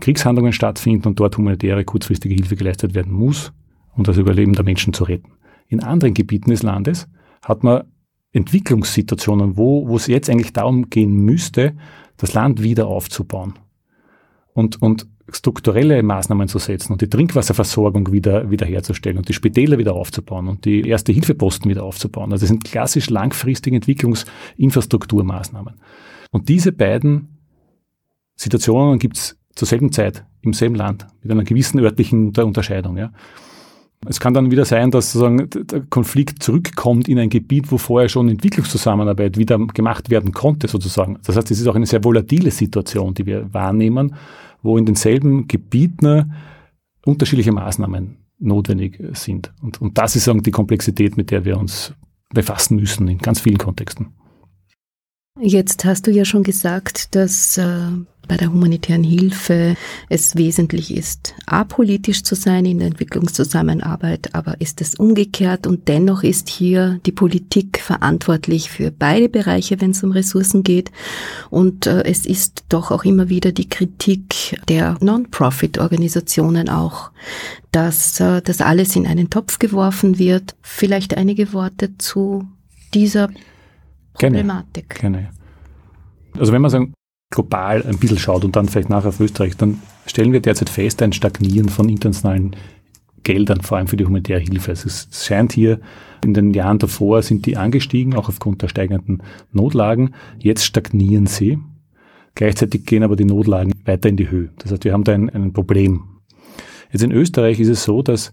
[0.00, 3.52] Kriegshandlungen stattfinden und dort humanitäre kurzfristige Hilfe geleistet werden muss,
[3.94, 5.32] um das Überleben der Menschen zu retten.
[5.70, 7.08] In anderen Gebieten des Landes
[7.42, 7.84] hat man
[8.32, 11.76] Entwicklungssituationen, wo, wo es jetzt eigentlich darum gehen müsste,
[12.16, 13.54] das Land wieder aufzubauen
[14.52, 19.94] und, und strukturelle Maßnahmen zu setzen und die Trinkwasserversorgung wieder, herzustellen und die Spitäler wieder
[19.94, 22.32] aufzubauen und die erste Hilfeposten wieder aufzubauen.
[22.32, 25.74] Also das sind klassisch langfristige Entwicklungsinfrastrukturmaßnahmen.
[26.32, 27.38] Und diese beiden
[28.34, 32.96] Situationen gibt es zur selben Zeit im selben Land mit einer gewissen örtlichen Unterscheidung.
[32.96, 33.12] Ja.
[34.08, 38.08] Es kann dann wieder sein, dass sozusagen der Konflikt zurückkommt in ein Gebiet, wo vorher
[38.08, 41.18] schon Entwicklungszusammenarbeit wieder gemacht werden konnte, sozusagen.
[41.24, 44.14] Das heißt, es ist auch eine sehr volatile Situation, die wir wahrnehmen,
[44.62, 46.32] wo in denselben Gebieten
[47.04, 49.52] unterschiedliche Maßnahmen notwendig sind.
[49.60, 51.94] Und, und das ist sagen, die Komplexität, mit der wir uns
[52.32, 54.08] befassen müssen in ganz vielen Kontexten.
[55.42, 57.64] Jetzt hast du ja schon gesagt, dass äh,
[58.28, 59.74] bei der humanitären Hilfe
[60.10, 66.22] es wesentlich ist, apolitisch zu sein in der Entwicklungszusammenarbeit, aber ist es umgekehrt und dennoch
[66.22, 70.92] ist hier die Politik verantwortlich für beide Bereiche, wenn es um Ressourcen geht.
[71.48, 77.12] Und äh, es ist doch auch immer wieder die Kritik der Non-Profit-Organisationen auch,
[77.72, 80.54] dass äh, das alles in einen Topf geworfen wird.
[80.60, 82.46] Vielleicht einige Worte zu
[82.92, 83.30] dieser
[84.14, 85.00] Problematik.
[85.00, 85.18] Gerne.
[85.18, 85.30] Gerne.
[86.38, 86.94] Also wenn man sagen,
[87.30, 91.02] global ein bisschen schaut und dann vielleicht nachher auf Österreich, dann stellen wir derzeit fest,
[91.02, 92.56] ein Stagnieren von internationalen
[93.22, 94.72] Geldern, vor allem für die humanitäre Hilfe.
[94.72, 95.80] Also es scheint hier
[96.24, 100.14] in den Jahren davor sind die angestiegen, auch aufgrund der steigenden Notlagen.
[100.38, 101.58] Jetzt stagnieren sie.
[102.34, 104.50] Gleichzeitig gehen aber die Notlagen weiter in die Höhe.
[104.58, 106.04] Das heißt, wir haben da ein, ein Problem.
[106.92, 108.32] Jetzt in Österreich ist es so, dass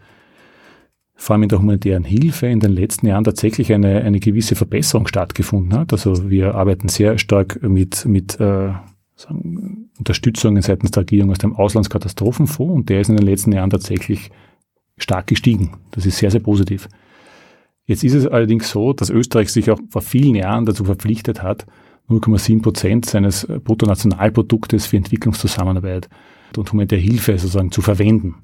[1.18, 5.08] vor allem in der humanitären Hilfe in den letzten Jahren tatsächlich eine, eine gewisse Verbesserung
[5.08, 5.92] stattgefunden hat.
[5.92, 8.72] Also wir arbeiten sehr stark mit, mit äh,
[9.16, 13.72] sagen, Unterstützungen seitens der Regierung aus dem Auslandskatastrophenfonds und der ist in den letzten Jahren
[13.72, 14.30] tatsächlich
[14.98, 15.74] stark gestiegen.
[15.92, 16.88] Das ist sehr, sehr positiv.
[17.86, 21.66] Jetzt ist es allerdings so, dass Österreich sich auch vor vielen Jahren dazu verpflichtet hat,
[22.10, 26.10] 0,7 Prozent seines Bruttonationalproduktes für Entwicklungszusammenarbeit
[26.56, 28.36] und humanitäre Hilfe sozusagen zu verwenden.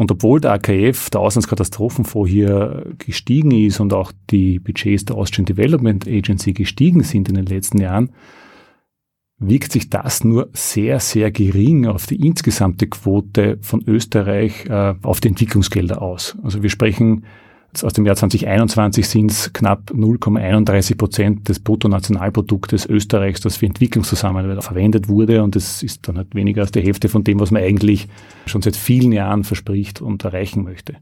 [0.00, 5.44] Und obwohl der AKF, der Auslandskatastrophenfonds, hier gestiegen ist und auch die Budgets der Austrian
[5.44, 8.10] Development Agency gestiegen sind in den letzten Jahren,
[9.36, 15.20] wirkt sich das nur sehr, sehr gering auf die insgesamte Quote von Österreich äh, auf
[15.20, 16.34] die Entwicklungsgelder aus.
[16.42, 17.26] Also wir sprechen
[17.82, 24.64] aus dem Jahr 2021 sind es knapp 0,31 Prozent des Bruttonationalproduktes Österreichs, das für Entwicklungszusammenarbeit
[24.64, 25.42] verwendet wurde.
[25.42, 28.08] Und das ist dann halt weniger als die Hälfte von dem, was man eigentlich
[28.46, 30.96] schon seit vielen Jahren verspricht und erreichen möchte.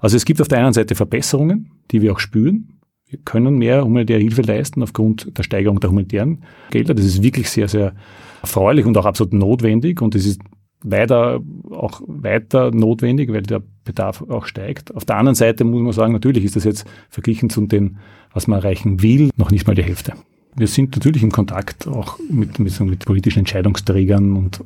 [0.00, 2.78] Also es gibt auf der einen Seite Verbesserungen, die wir auch spüren.
[3.08, 6.94] Wir können mehr humanitäre Hilfe leisten aufgrund der Steigerung der humanitären Gelder.
[6.94, 7.94] Das ist wirklich sehr, sehr
[8.40, 10.00] erfreulich und auch absolut notwendig.
[10.00, 10.40] Und es ist
[10.82, 11.40] weiter,
[11.70, 14.94] auch weiter notwendig, weil der Bedarf auch steigt.
[14.94, 17.96] Auf der anderen Seite muss man sagen, natürlich ist das jetzt verglichen zu dem,
[18.32, 20.14] was man erreichen will, noch nicht mal die Hälfte.
[20.56, 24.62] Wir sind natürlich im Kontakt auch mit, mit, mit politischen Entscheidungsträgern und,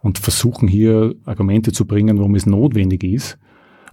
[0.00, 3.38] und versuchen hier Argumente zu bringen, warum es notwendig ist,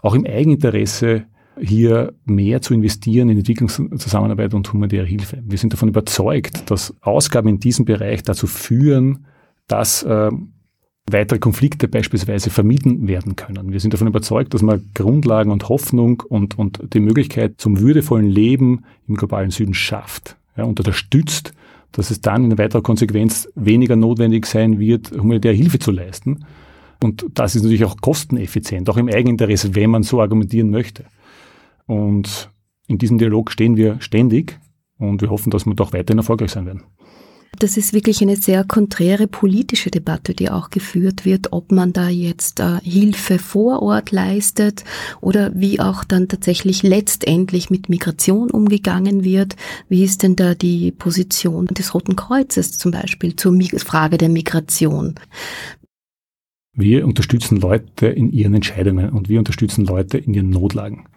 [0.01, 1.25] auch im Eigeninteresse
[1.61, 5.41] hier mehr zu investieren in Entwicklungszusammenarbeit und humanitäre Hilfe.
[5.45, 9.25] Wir sind davon überzeugt, dass Ausgaben in diesem Bereich dazu führen,
[9.67, 10.31] dass äh,
[11.11, 13.71] weitere Konflikte beispielsweise vermieden werden können.
[13.71, 18.27] Wir sind davon überzeugt, dass man Grundlagen und Hoffnung und, und die Möglichkeit zum würdevollen
[18.27, 21.53] Leben im globalen Süden schafft ja, und unterstützt,
[21.91, 26.45] dass es dann in weiterer Konsequenz weniger notwendig sein wird, humanitäre Hilfe zu leisten.
[27.01, 31.05] Und das ist natürlich auch kosteneffizient, auch im Eigeninteresse, wenn man so argumentieren möchte.
[31.87, 32.51] Und
[32.87, 34.59] in diesem Dialog stehen wir ständig
[34.97, 36.83] und wir hoffen, dass wir doch weiterhin erfolgreich sein werden.
[37.57, 42.07] Das ist wirklich eine sehr konträre politische Debatte, die auch geführt wird, ob man da
[42.07, 44.83] jetzt äh, Hilfe vor Ort leistet
[45.19, 49.55] oder wie auch dann tatsächlich letztendlich mit Migration umgegangen wird.
[49.89, 55.15] Wie ist denn da die Position des Roten Kreuzes zum Beispiel zur Frage der Migration?
[56.73, 61.07] Wir unterstützen Leute in ihren Entscheidungen und wir unterstützen Leute in ihren Notlagen.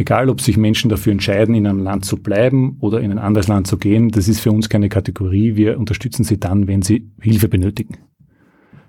[0.00, 3.48] Egal, ob sich Menschen dafür entscheiden, in einem Land zu bleiben oder in ein anderes
[3.48, 5.56] Land zu gehen, das ist für uns keine Kategorie.
[5.56, 7.98] Wir unterstützen sie dann, wenn sie Hilfe benötigen.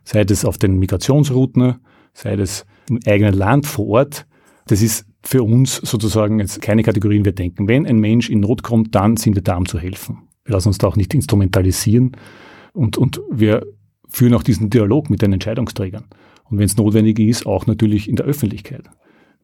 [0.06, 1.76] Sei das auf den Migrationsrouten,
[2.14, 4.26] sei das im eigenen Land vor Ort.
[4.68, 7.26] Das ist für uns sozusagen jetzt keine Kategorien.
[7.26, 10.20] Wir denken, wenn ein Mensch in Not kommt, dann sind wir da, um zu helfen.
[10.46, 12.14] Wir lassen uns da auch nicht instrumentalisieren
[12.72, 13.66] und, und wir
[14.08, 16.06] führen auch diesen Dialog mit den Entscheidungsträgern.
[16.46, 18.84] Und wenn es notwendig ist, auch natürlich in der Öffentlichkeit.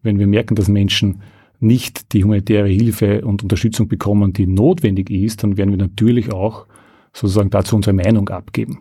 [0.02, 1.22] Wenn wir merken, dass Menschen
[1.60, 6.68] nicht die humanitäre Hilfe und Unterstützung bekommen, die notwendig ist, dann werden wir natürlich auch
[7.14, 8.80] sozusagen dazu unsere Meinung abgeben.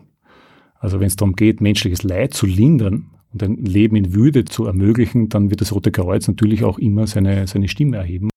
[0.79, 4.65] Also wenn es darum geht, menschliches Leid zu lindern und ein Leben in Würde zu
[4.65, 8.29] ermöglichen, dann wird das Rote Kreuz natürlich auch immer seine, seine Stimme erheben.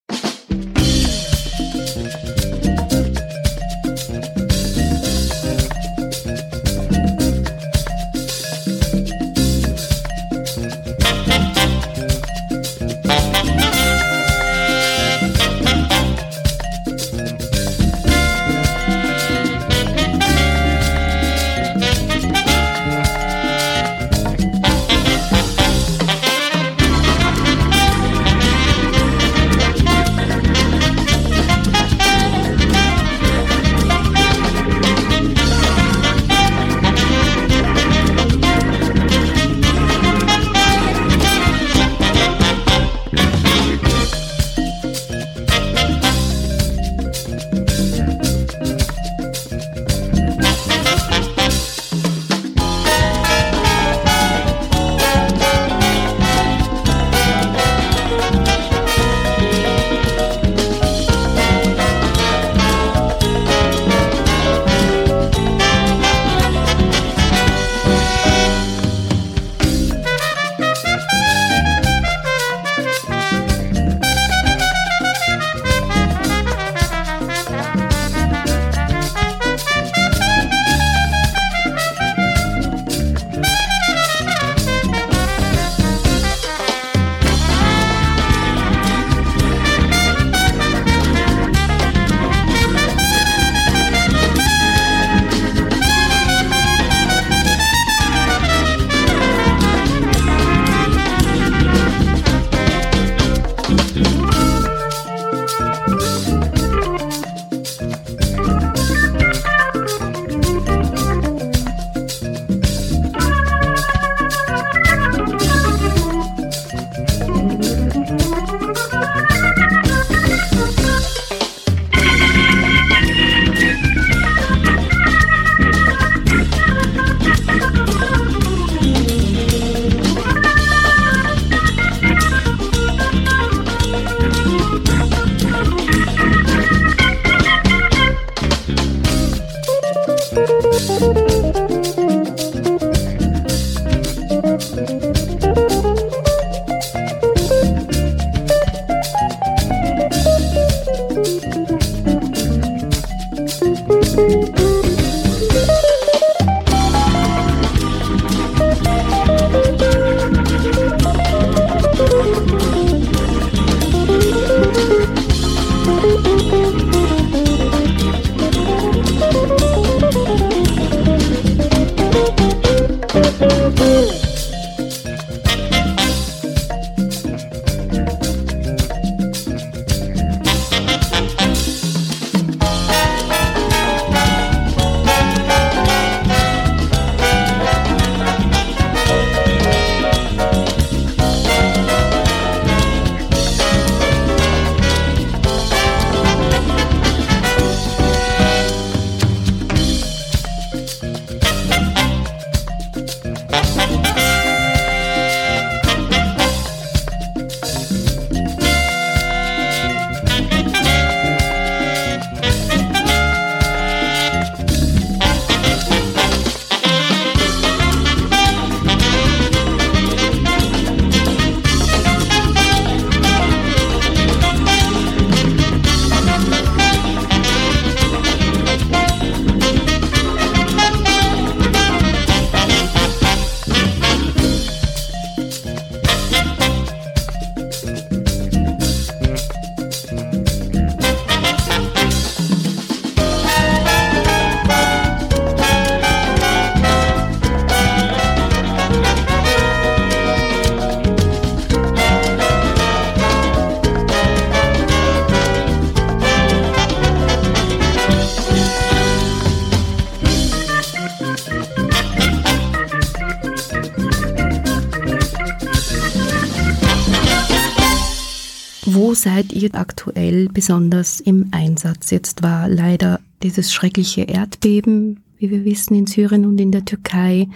[269.20, 272.10] Seid ihr aktuell besonders im Einsatz?
[272.10, 277.48] Jetzt war leider dieses schreckliche Erdbeben, wie wir wissen, in Syrien und in der Türkei.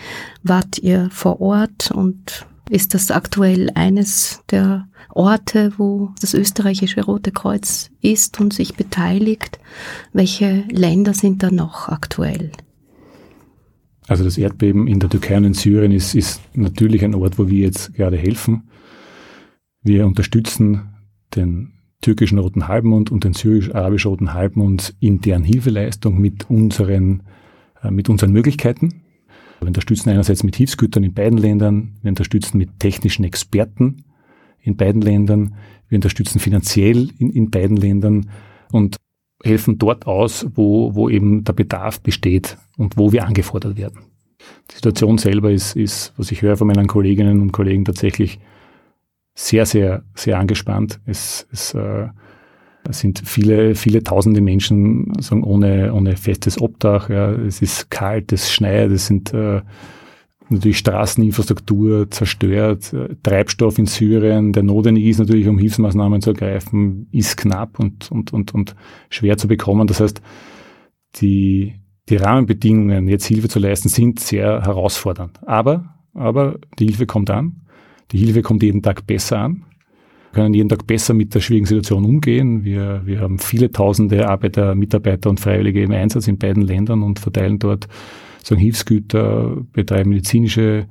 [0.43, 7.31] Wart ihr vor Ort und ist das aktuell eines der Orte, wo das österreichische Rote
[7.31, 9.59] Kreuz ist und sich beteiligt?
[10.12, 12.53] Welche Länder sind da noch aktuell?
[14.07, 17.49] Also das Erdbeben in der Türkei und in Syrien ist, ist natürlich ein Ort, wo
[17.49, 18.69] wir jetzt gerade helfen.
[19.83, 20.93] Wir unterstützen
[21.37, 27.22] den türkischen Roten Halbmond und den syrisch-arabischen Roten Halbmond in deren Hilfeleistung mit unseren,
[27.82, 29.03] äh, mit unseren Möglichkeiten.
[29.61, 34.05] Wir unterstützen einerseits mit Hilfsgütern in beiden Ländern, wir unterstützen mit technischen Experten
[34.61, 35.55] in beiden Ländern,
[35.89, 38.28] wir unterstützen finanziell in, in beiden Ländern
[38.72, 38.97] und
[39.43, 44.01] helfen dort aus, wo, wo eben der Bedarf besteht und wo wir angefordert werden.
[44.70, 48.41] Die Situation selber ist, ist, was ich höre von meinen Kolleginnen und Kollegen, tatsächlich
[49.35, 51.01] sehr, sehr, sehr angespannt.
[51.07, 52.09] Es, es äh,
[52.91, 57.09] sind viele, viele tausende Menschen sagen, ohne, ohne festes Obdach.
[57.09, 57.32] Ja.
[57.32, 59.62] Es ist kalt, es schneit, es sind äh,
[60.49, 67.37] natürlich Straßeninfrastruktur zerstört, Treibstoff in Syrien, der notwendig ist natürlich, um Hilfsmaßnahmen zu ergreifen, ist
[67.37, 68.76] knapp und, und, und, und
[69.09, 69.87] schwer zu bekommen.
[69.87, 70.20] Das heißt,
[71.16, 71.74] die,
[72.09, 75.41] die Rahmenbedingungen, jetzt Hilfe zu leisten, sind sehr herausfordernd.
[75.47, 77.64] Aber, aber die Hilfe kommt an.
[78.12, 79.64] Die Hilfe kommt jeden Tag besser an.
[80.32, 82.64] Wir können jeden Tag besser mit der schwierigen Situation umgehen.
[82.64, 87.20] Wir, wir haben viele tausende Arbeiter, Mitarbeiter und Freiwillige im Einsatz in beiden Ländern und
[87.20, 87.88] verteilen dort
[88.42, 90.86] sagen Hilfsgüter, betreiben medizinische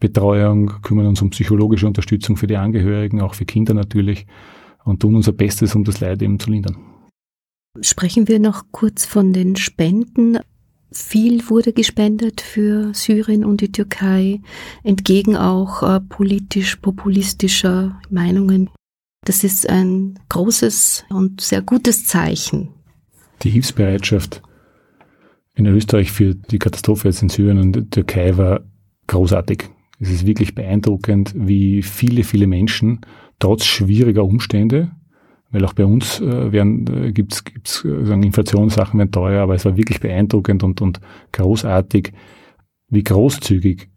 [0.00, 4.26] Betreuung, kümmern uns um psychologische Unterstützung für die Angehörigen, auch für Kinder natürlich
[4.84, 6.76] und tun unser Bestes, um das Leid eben zu lindern.
[7.80, 10.38] Sprechen wir noch kurz von den Spenden.
[10.90, 14.40] Viel wurde gespendet für Syrien und die Türkei,
[14.82, 18.70] entgegen auch äh, politisch-populistischer Meinungen.
[19.24, 22.70] Das ist ein großes und sehr gutes Zeichen.
[23.42, 24.42] Die Hilfsbereitschaft
[25.54, 28.60] in Österreich für die Katastrophe jetzt in Syrien und der Türkei war
[29.08, 29.64] großartig.
[30.00, 33.00] Es ist wirklich beeindruckend, wie viele, viele Menschen
[33.38, 34.92] trotz schwieriger Umstände,
[35.50, 39.54] weil auch bei uns äh, werden, äh, gibt's, gibt's äh, sagen Inflationssachen werden teuer, aber
[39.54, 41.00] es war wirklich beeindruckend und, und
[41.32, 42.12] großartig,
[42.88, 43.88] wie großzügig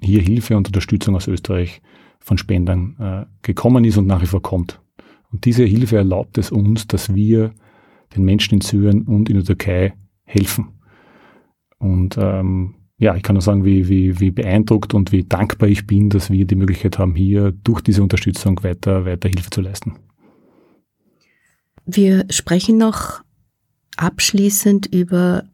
[0.00, 1.82] hier Hilfe und Unterstützung aus Österreich
[2.20, 4.80] von Spendern äh, gekommen ist und nach wie vor kommt.
[5.32, 7.52] Und diese Hilfe erlaubt es uns, dass wir
[8.14, 9.94] den Menschen in Syrien und in der Türkei
[10.24, 10.68] helfen.
[11.78, 15.86] Und ähm, ja, ich kann nur sagen, wie, wie, wie beeindruckt und wie dankbar ich
[15.86, 19.94] bin, dass wir die Möglichkeit haben, hier durch diese Unterstützung weiter, weiter Hilfe zu leisten.
[21.84, 23.22] Wir sprechen noch
[23.96, 25.44] abschließend über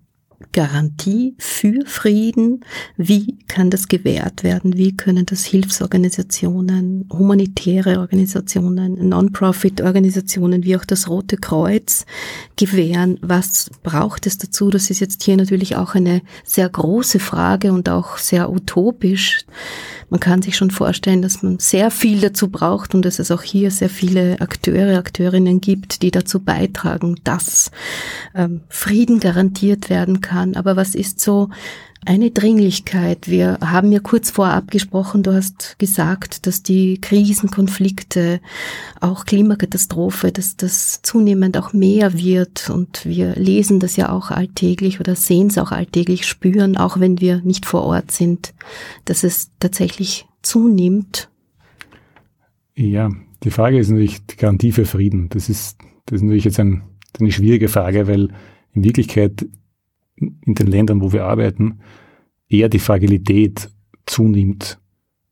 [0.53, 2.65] Garantie für Frieden?
[2.97, 4.77] Wie kann das gewährt werden?
[4.77, 12.07] Wie können das Hilfsorganisationen, humanitäre Organisationen, Non-Profit-Organisationen wie auch das Rote Kreuz
[12.57, 13.19] gewähren?
[13.21, 14.71] Was braucht es dazu?
[14.71, 19.45] Das ist jetzt hier natürlich auch eine sehr große Frage und auch sehr utopisch.
[20.11, 23.43] Man kann sich schon vorstellen, dass man sehr viel dazu braucht und dass es auch
[23.43, 27.71] hier sehr viele Akteure, Akteurinnen gibt, die dazu beitragen, dass
[28.35, 30.28] ähm, Frieden garantiert werden kann.
[30.33, 31.51] Aber was ist so
[32.05, 33.29] eine Dringlichkeit?
[33.29, 38.41] Wir haben ja kurz vorab gesprochen, du hast gesagt, dass die Krisen, Konflikte,
[39.01, 45.01] auch Klimakatastrophe, dass das zunehmend auch mehr wird und wir lesen das ja auch alltäglich
[45.01, 48.55] oder sehen es auch alltäglich, spüren, auch wenn wir nicht vor Ort sind,
[49.05, 51.29] dass es tatsächlich zunimmt.
[52.75, 53.11] Ja,
[53.43, 55.29] die Frage ist natürlich die Garantie für Frieden.
[55.31, 56.83] Das ist, das ist natürlich jetzt ein,
[57.19, 58.29] eine schwierige Frage, weil
[58.73, 59.47] in Wirklichkeit
[60.21, 61.81] in den Ländern, wo wir arbeiten,
[62.49, 63.71] eher die Fragilität
[64.07, 64.81] zunimmt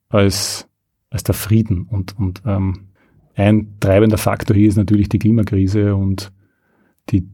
[0.08, 0.68] als,
[1.10, 1.82] als der Frieden.
[1.82, 2.88] Und, und ähm,
[3.34, 6.32] ein treibender Faktor hier ist natürlich die Klimakrise und
[7.10, 7.28] die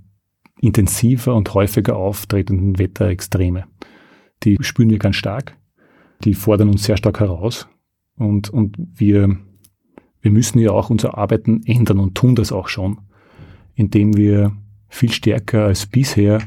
[0.61, 3.64] intensiver und häufiger auftretenden Wetterextreme.
[4.44, 5.57] Die spüren wir ganz stark.
[6.24, 7.68] Die fordern uns sehr stark heraus.
[8.16, 9.36] Und, und wir,
[10.20, 13.00] wir müssen ja auch unser Arbeiten ändern und tun das auch schon,
[13.74, 14.53] indem wir
[14.88, 16.40] viel stärker als bisher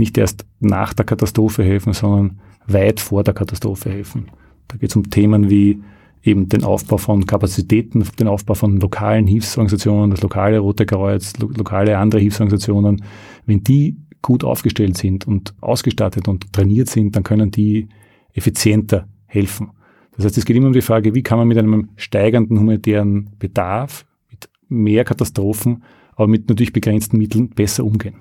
[0.00, 4.26] nicht erst nach der Katastrophe helfen, sondern weit vor der Katastrophe helfen.
[4.66, 5.80] Da geht es um Themen wie
[6.22, 11.48] eben den Aufbau von Kapazitäten, den Aufbau von lokalen Hilfsorganisationen, das lokale Rote Kreuz, lo
[11.56, 13.02] lokale andere Hilfsorganisationen.
[13.46, 17.88] Wenn die gut aufgestellt sind und ausgestattet und trainiert sind, dann können die
[18.34, 19.70] effizienter helfen.
[20.16, 23.30] Das heißt, es geht immer um die Frage, wie kann man mit einem steigenden humanitären
[23.38, 25.82] Bedarf, mit mehr Katastrophen,
[26.16, 28.16] aber mit natürlich begrenzten Mitteln besser umgehen.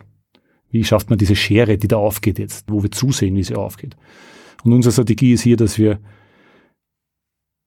[0.72, 3.96] Wie schafft man diese Schere, die da aufgeht jetzt, wo wir zusehen, wie sie aufgeht?
[4.64, 6.00] Und unsere Strategie ist hier, dass wir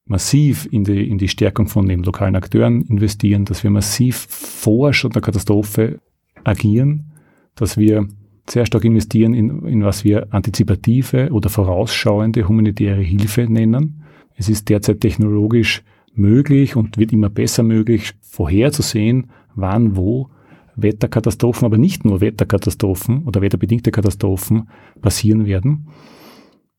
[0.04, 4.92] massiv in die, in die Stärkung von den lokalen Akteuren investieren, dass wir massiv vor
[4.92, 6.00] schon der Katastrophe
[6.44, 7.12] agieren,
[7.54, 8.08] dass wir
[8.48, 14.02] sehr stark investieren in, in was wir antizipative oder vorausschauende humanitäre Hilfe nennen.
[14.36, 15.82] Es ist derzeit technologisch
[16.14, 20.28] möglich und wird immer besser möglich, vorherzusehen, wann, wo
[20.76, 24.68] Wetterkatastrophen, aber nicht nur Wetterkatastrophen oder wetterbedingte Katastrophen
[25.00, 25.88] passieren werden.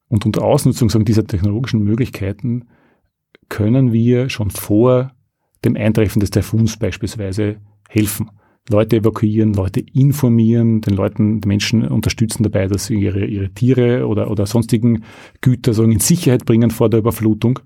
[0.08, 2.68] Und unter Ausnutzung sagen, dieser technologischen Möglichkeiten
[3.50, 5.12] können wir schon vor
[5.66, 7.58] dem Eintreffen des Taifuns beispielsweise
[7.90, 8.30] helfen.
[8.70, 14.08] Leute evakuieren, Leute informieren, den Leuten, den Menschen unterstützen dabei, dass sie ihre, ihre Tiere
[14.08, 15.04] oder, oder sonstigen
[15.42, 17.60] Güter so in Sicherheit bringen vor der Überflutung.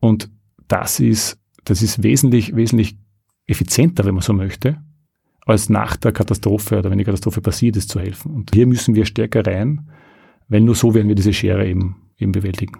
[0.00, 0.30] Und
[0.66, 2.96] das ist, das ist wesentlich, wesentlich
[3.46, 4.78] effizienter, wenn man so möchte,
[5.50, 8.32] als nach der Katastrophe oder wenn die Katastrophe passiert ist, zu helfen.
[8.32, 9.88] Und hier müssen wir stärker rein,
[10.48, 12.78] wenn nur so werden wir diese Schere eben, eben bewältigen.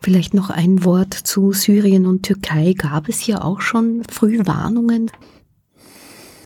[0.00, 2.74] Vielleicht noch ein Wort zu Syrien und Türkei.
[2.76, 5.10] Gab es hier auch schon Frühwarnungen?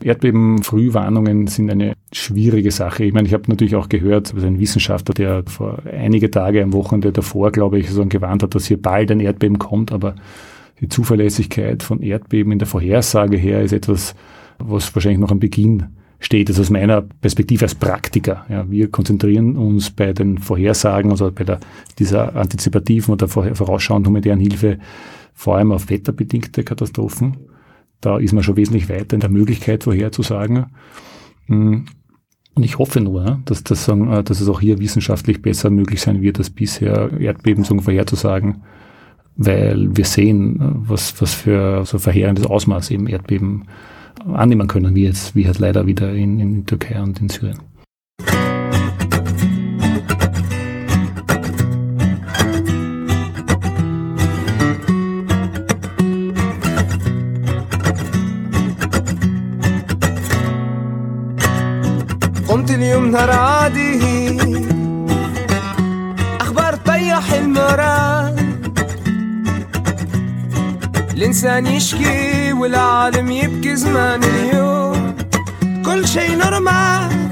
[0.01, 3.05] Erdbeben-Frühwarnungen sind eine schwierige Sache.
[3.05, 6.73] Ich meine, ich habe natürlich auch gehört, also ein Wissenschaftler, der vor einige Tage am
[6.73, 10.15] Wochenende davor, glaube ich, so gewarnt hat, dass hier bald ein Erdbeben kommt, aber
[10.81, 14.15] die Zuverlässigkeit von Erdbeben in der Vorhersage her ist etwas,
[14.59, 15.87] was wahrscheinlich noch am Beginn
[16.19, 16.49] steht.
[16.49, 18.45] Also aus meiner Perspektive als Praktiker.
[18.49, 21.59] Ja, wir konzentrieren uns bei den Vorhersagen, also bei der,
[21.99, 24.79] dieser antizipativen oder vorausschauenden humanitären Hilfe
[25.33, 27.37] vor allem auf wetterbedingte Katastrophen.
[28.01, 30.67] Da ist man schon wesentlich weiter in der Möglichkeit vorherzusagen.
[31.47, 31.85] Hm.
[32.55, 36.21] Und ich hoffe nur, dass, das, äh, dass es auch hier wissenschaftlich besser möglich sein
[36.21, 38.63] wird, als bisher Erdbeben vorherzusagen,
[39.35, 43.65] weil wir sehen, was, was für so verheerendes Ausmaß eben Erdbeben
[44.32, 47.58] annehmen können, wie jetzt, wie halt leider wieder in, in Türkei und in Syrien.
[62.48, 64.38] قمت اليوم نهار عادي
[66.40, 68.03] اخبار طيح المراد
[71.15, 75.15] الإنسان يشكي والعالم يبكي زمان اليوم.
[75.85, 77.29] كل شي نورمال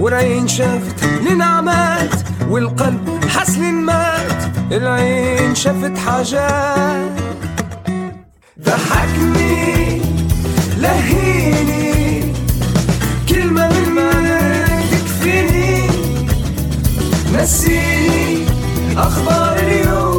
[0.00, 2.14] والعين شافت لنعمات
[2.48, 4.42] والقلب حس مات
[4.72, 7.20] العين شافت حاجات.
[8.60, 10.02] ضحكني
[10.78, 12.34] لهيني
[13.28, 14.10] كلمة من ما
[14.90, 15.86] تكفيني.
[17.34, 18.46] نسيني
[18.96, 20.09] أخبار اليوم.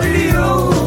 [0.00, 0.77] Hollywood.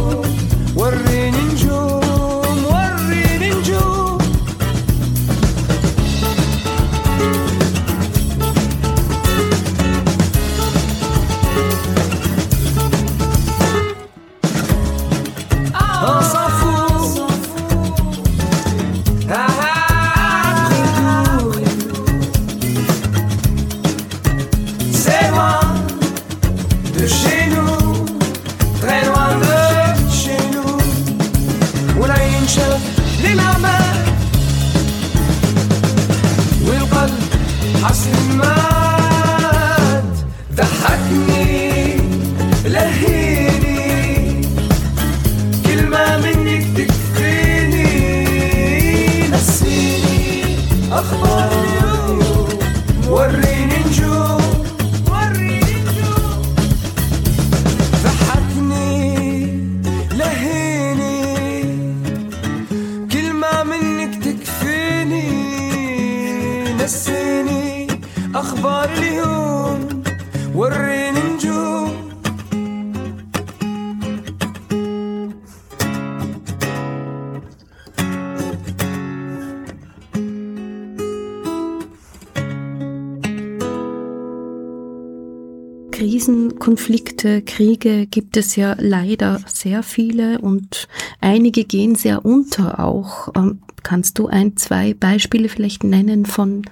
[87.22, 90.88] Konflikte, Kriege gibt es ja leider sehr viele und
[91.20, 93.30] einige gehen sehr unter auch.
[93.36, 96.66] Ähm, Kannst du ein, zwei Beispiele vielleicht nennen von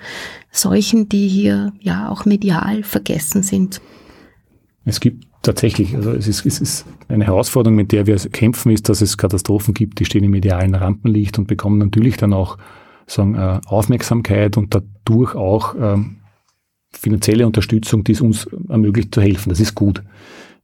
[0.51, 3.81] solchen, die hier ja auch medial vergessen sind?
[4.85, 8.89] Es gibt tatsächlich, also es ist, es ist eine Herausforderung, mit der wir kämpfen, ist,
[8.89, 12.59] dass es Katastrophen gibt, die stehen im medialen Rampenlicht und bekommen natürlich dann auch
[13.07, 16.18] sagen, äh, Aufmerksamkeit und dadurch auch ähm,
[16.91, 19.49] finanzielle Unterstützung, die es uns ermöglicht zu helfen.
[19.49, 20.03] Das ist gut.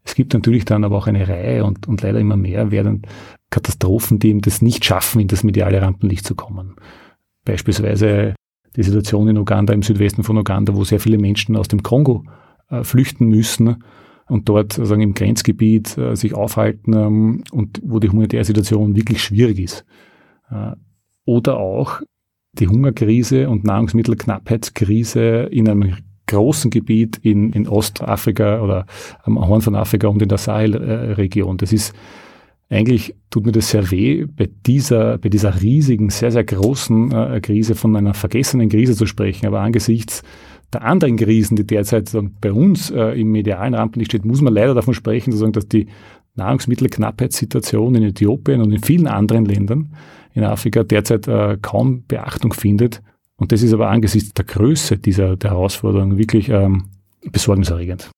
[0.03, 3.01] Es gibt natürlich dann aber auch eine Reihe und, und leider immer mehr werden
[3.49, 6.75] Katastrophen, die eben das nicht schaffen, in das mediale Rampenlicht zu kommen.
[7.43, 8.35] Beispielsweise
[8.75, 12.23] die Situation in Uganda, im Südwesten von Uganda, wo sehr viele Menschen aus dem Kongo
[12.69, 13.83] äh, flüchten müssen
[14.27, 19.23] und dort sozusagen im Grenzgebiet äh, sich aufhalten ähm, und wo die humanitäre Situation wirklich
[19.23, 19.85] schwierig ist.
[20.51, 20.71] Äh,
[21.25, 22.01] oder auch
[22.53, 25.95] die Hungerkrise und Nahrungsmittelknappheitskrise in einem
[26.27, 28.85] großen Gebiet in, in Ostafrika oder
[29.23, 31.57] am Horn von Afrika und in der Sahelregion.
[31.57, 31.93] Das ist
[32.69, 37.39] eigentlich tut mir das sehr weh, bei dieser, bei dieser riesigen, sehr, sehr großen äh,
[37.41, 39.45] Krise von einer vergessenen Krise zu sprechen.
[39.45, 40.23] Aber angesichts
[40.73, 42.11] der anderen Krisen, die derzeit
[42.41, 45.67] bei uns äh, im medialen Rampenlicht steht, muss man leider davon sprechen, zu sagen, dass
[45.67, 45.87] die
[46.35, 49.93] Nahrungsmittelknappheitssituation in Äthiopien und in vielen anderen Ländern
[50.33, 53.01] in Afrika derzeit äh, kaum Beachtung findet
[53.37, 56.85] und das ist aber angesichts der Größe dieser der Herausforderung wirklich ähm,
[57.31, 58.09] besorgniserregend.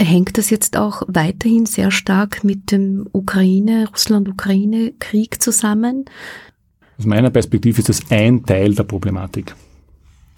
[0.00, 6.04] Hängt das jetzt auch weiterhin sehr stark mit dem Ukraine, Russland-Ukraine-Krieg zusammen?
[6.98, 9.56] Aus meiner Perspektive ist das ein Teil der Problematik.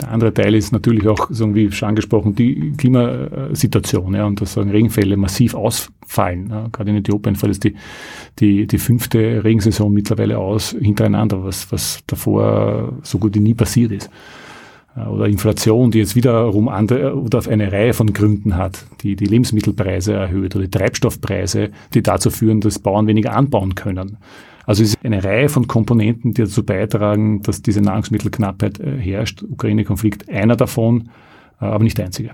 [0.01, 4.55] Der andere Teil ist natürlich auch, so wie schon angesprochen, die Klimasituation, ja, und dass
[4.55, 6.49] sagen Regenfälle massiv ausfallen.
[6.51, 6.69] Ja.
[6.73, 7.75] Gerade in Äthiopien fällt es die,
[8.39, 13.93] die, die fünfte Regensaison mittlerweile aus hintereinander, was, was davor so gut wie nie passiert
[13.93, 14.11] ist.
[14.97, 19.27] Oder Inflation, die jetzt wiederum andere oder auf eine Reihe von Gründen hat, die die
[19.27, 24.17] Lebensmittelpreise erhöht oder die Treibstoffpreise, die dazu führen, dass Bauern weniger anbauen können.
[24.71, 29.43] Also es ist eine Reihe von Komponenten, die dazu beitragen, dass diese Nahrungsmittelknappheit äh, herrscht.
[29.43, 31.11] Ukraine-Konflikt einer davon,
[31.61, 32.31] äh, aber nicht der einzige.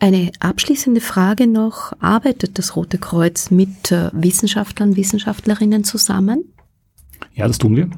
[0.00, 1.94] Eine abschließende Frage noch.
[1.98, 6.44] Arbeitet das Rote Kreuz mit äh, Wissenschaftlern, Wissenschaftlerinnen zusammen?
[7.32, 7.88] Ja, das tun wir.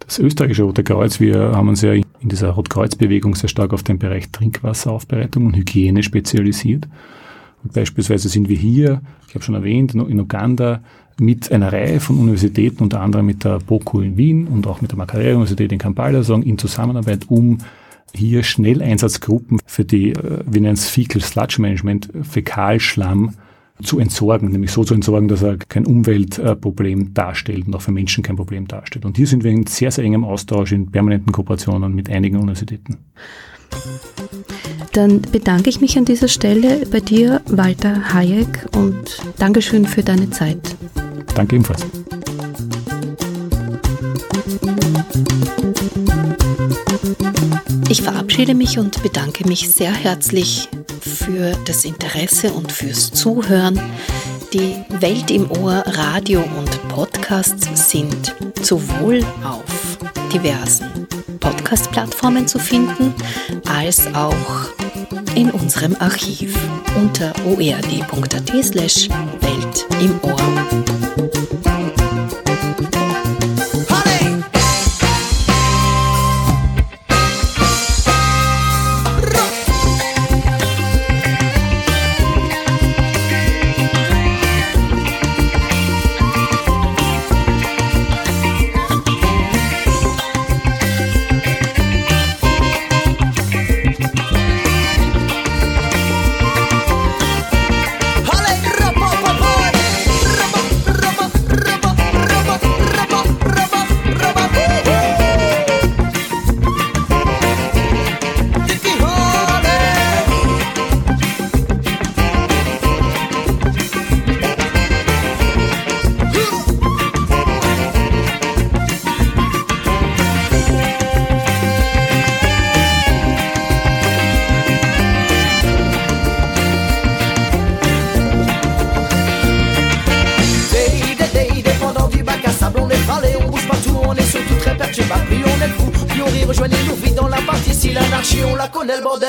[0.00, 3.98] Das österreichische Rote Kreuz, wir haben uns ja in dieser Rotkreuz-Bewegung sehr stark auf den
[3.98, 6.88] Bereich Trinkwasseraufbereitung und Hygiene spezialisiert.
[7.64, 10.82] Und beispielsweise sind wir hier, ich habe schon erwähnt, in Uganda
[11.18, 14.90] mit einer Reihe von Universitäten, unter anderem mit der BOKU in Wien und auch mit
[14.90, 17.58] der Makerere-Universität in Kampala, in Zusammenarbeit, um
[18.14, 23.34] hier Schnelleinsatzgruppen für die, äh, wir nennen es Fecal Sludge Management, Fäkalschlamm
[23.82, 28.22] zu entsorgen, nämlich so zu entsorgen, dass er kein Umweltproblem darstellt und auch für Menschen
[28.22, 29.04] kein Problem darstellt.
[29.04, 32.98] Und hier sind wir in sehr, sehr engem Austausch, in permanenten Kooperationen mit einigen Universitäten.
[34.92, 40.28] Dann bedanke ich mich an dieser Stelle bei dir, Walter Hayek, und Dankeschön für deine
[40.28, 40.76] Zeit.
[41.34, 41.86] Danke ebenfalls.
[47.88, 50.68] Ich verabschiede mich und bedanke mich sehr herzlich
[51.00, 53.80] für das Interesse und fürs Zuhören.
[54.52, 59.98] Die Welt im Ohr Radio und Podcasts sind sowohl auf
[60.32, 61.06] diversen
[61.40, 63.14] Podcast-Plattformen zu finden,
[63.66, 64.68] als auch
[65.34, 66.56] in unserem Archiv
[66.96, 69.08] unter ord.at slash
[69.40, 70.36] Welt im Ohr.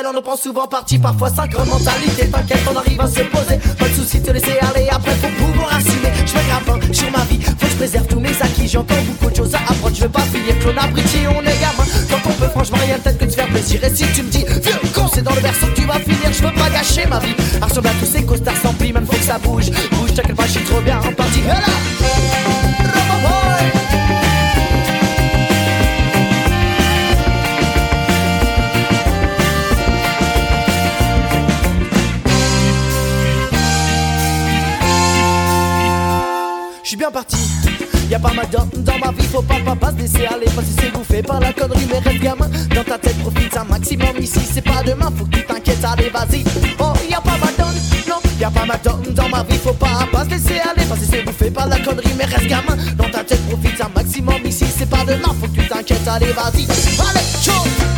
[0.05, 0.97] On nous prend souvent parti.
[0.97, 3.57] Parfois sacre mentalité T'inquiète on arrive à se poser.
[3.77, 6.11] Pas de soucis te laisser aller après faut pouvoir assumer.
[6.25, 8.77] Je me grave sur ma vie Faut que je préserve tous mes acquis.
[8.77, 11.19] Encore beaucoup de choses à apprendre Je veux pas finir clone abruti.
[11.27, 13.83] On est gamin Quand on peut franchement rien peut-être que de faire plaisir.
[13.83, 16.31] Et si tu me dis vieux con c'est dans le berceau que tu vas finir
[16.31, 17.35] Je veux pas gâcher ma vie.
[17.61, 19.69] Ressemble à tous ces costards sans Même faut que ça bouge.
[19.91, 21.41] Bouge t'inquiète pas je suis trop bien en partie
[38.13, 40.45] Y'a pas mal d'hommes dans ma vie, faut pas, pas, pas se laisser aller.
[40.45, 42.47] Pas si c'est bouffé par la connerie, mais reste gamin.
[42.75, 46.11] Dans ta tête, profite un maximum ici, c'est pas demain, faut que tu t'inquiètes, allez,
[46.11, 46.43] vas-y.
[46.77, 47.73] Oh, y'a pas mal d'hommes,
[48.07, 50.85] non, y'a pas mal d'hommes dans ma vie, faut pas, pas se laisser aller.
[50.87, 52.77] Pas si c'est bouffé par la connerie, mais reste gamin.
[52.95, 56.33] Dans ta tête, profite un maximum ici, c'est pas demain, faut que tu t'inquiètes, allez,
[56.33, 56.65] vas-y.
[56.65, 57.92] Allez, chaud!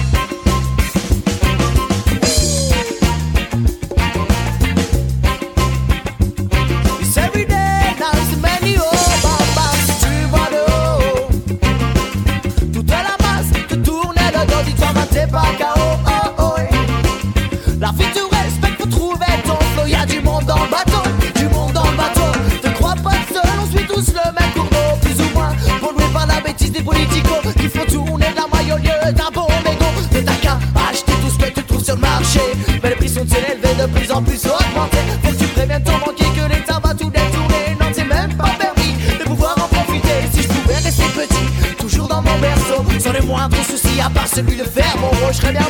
[44.36, 45.66] celui de verbe, on rocherait bien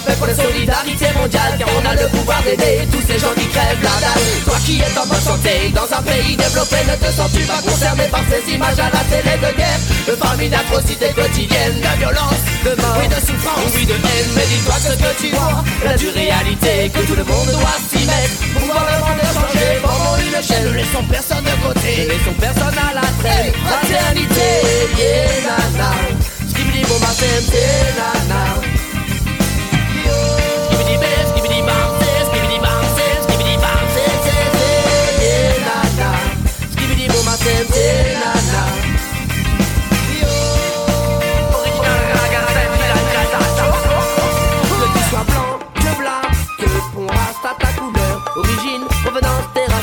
[0.00, 3.18] lance un appel pour la solidarité mondiale, car on a le pouvoir d'aider tous ces
[3.18, 4.22] gens qui crèvent la dalle.
[4.44, 8.04] Toi qui es en bonne santé, dans un pays développé, ne te sens-tu pas concerné
[8.10, 12.74] par ces images à la télé de guerre, de famine, d'atrocités quotidiennes, de violence, de
[12.80, 14.30] mort, oui de souffrance, oui de haine.
[14.36, 18.04] Mais dis-toi ce que tu vois, la dure réalité que tout le monde doit s'y
[18.06, 18.36] mettre.
[18.54, 22.36] Pour voir le monde changer, formons une chaîne, ne laissons personne de côté, ne laissons
[22.38, 23.52] personne à la traîne.
[23.64, 24.50] Fraternité,
[24.96, 25.90] yeah, nana.
[26.48, 27.44] Skibidi bom sem,
[27.96, 28.59] nana.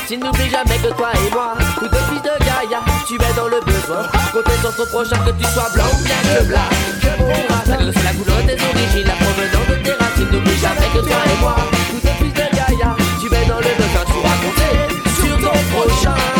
[0.08, 3.46] Si n'oublie jamais que toi et moi, coup de fils de Gaïa, tu es dans
[3.46, 4.08] le besoin.
[4.32, 6.68] Côté sur ton prochain, que tu sois blanc ou bien que blanc.
[7.02, 10.30] Que mon rappelle la couleur des origines, la provenance de tes racines.
[10.32, 11.56] N'oublie jamais que toi et moi,
[11.90, 14.04] coup de fils de Gaïa, tu es dans le besoin.
[14.06, 14.72] Tu raconter
[15.20, 16.37] sur ton prochain.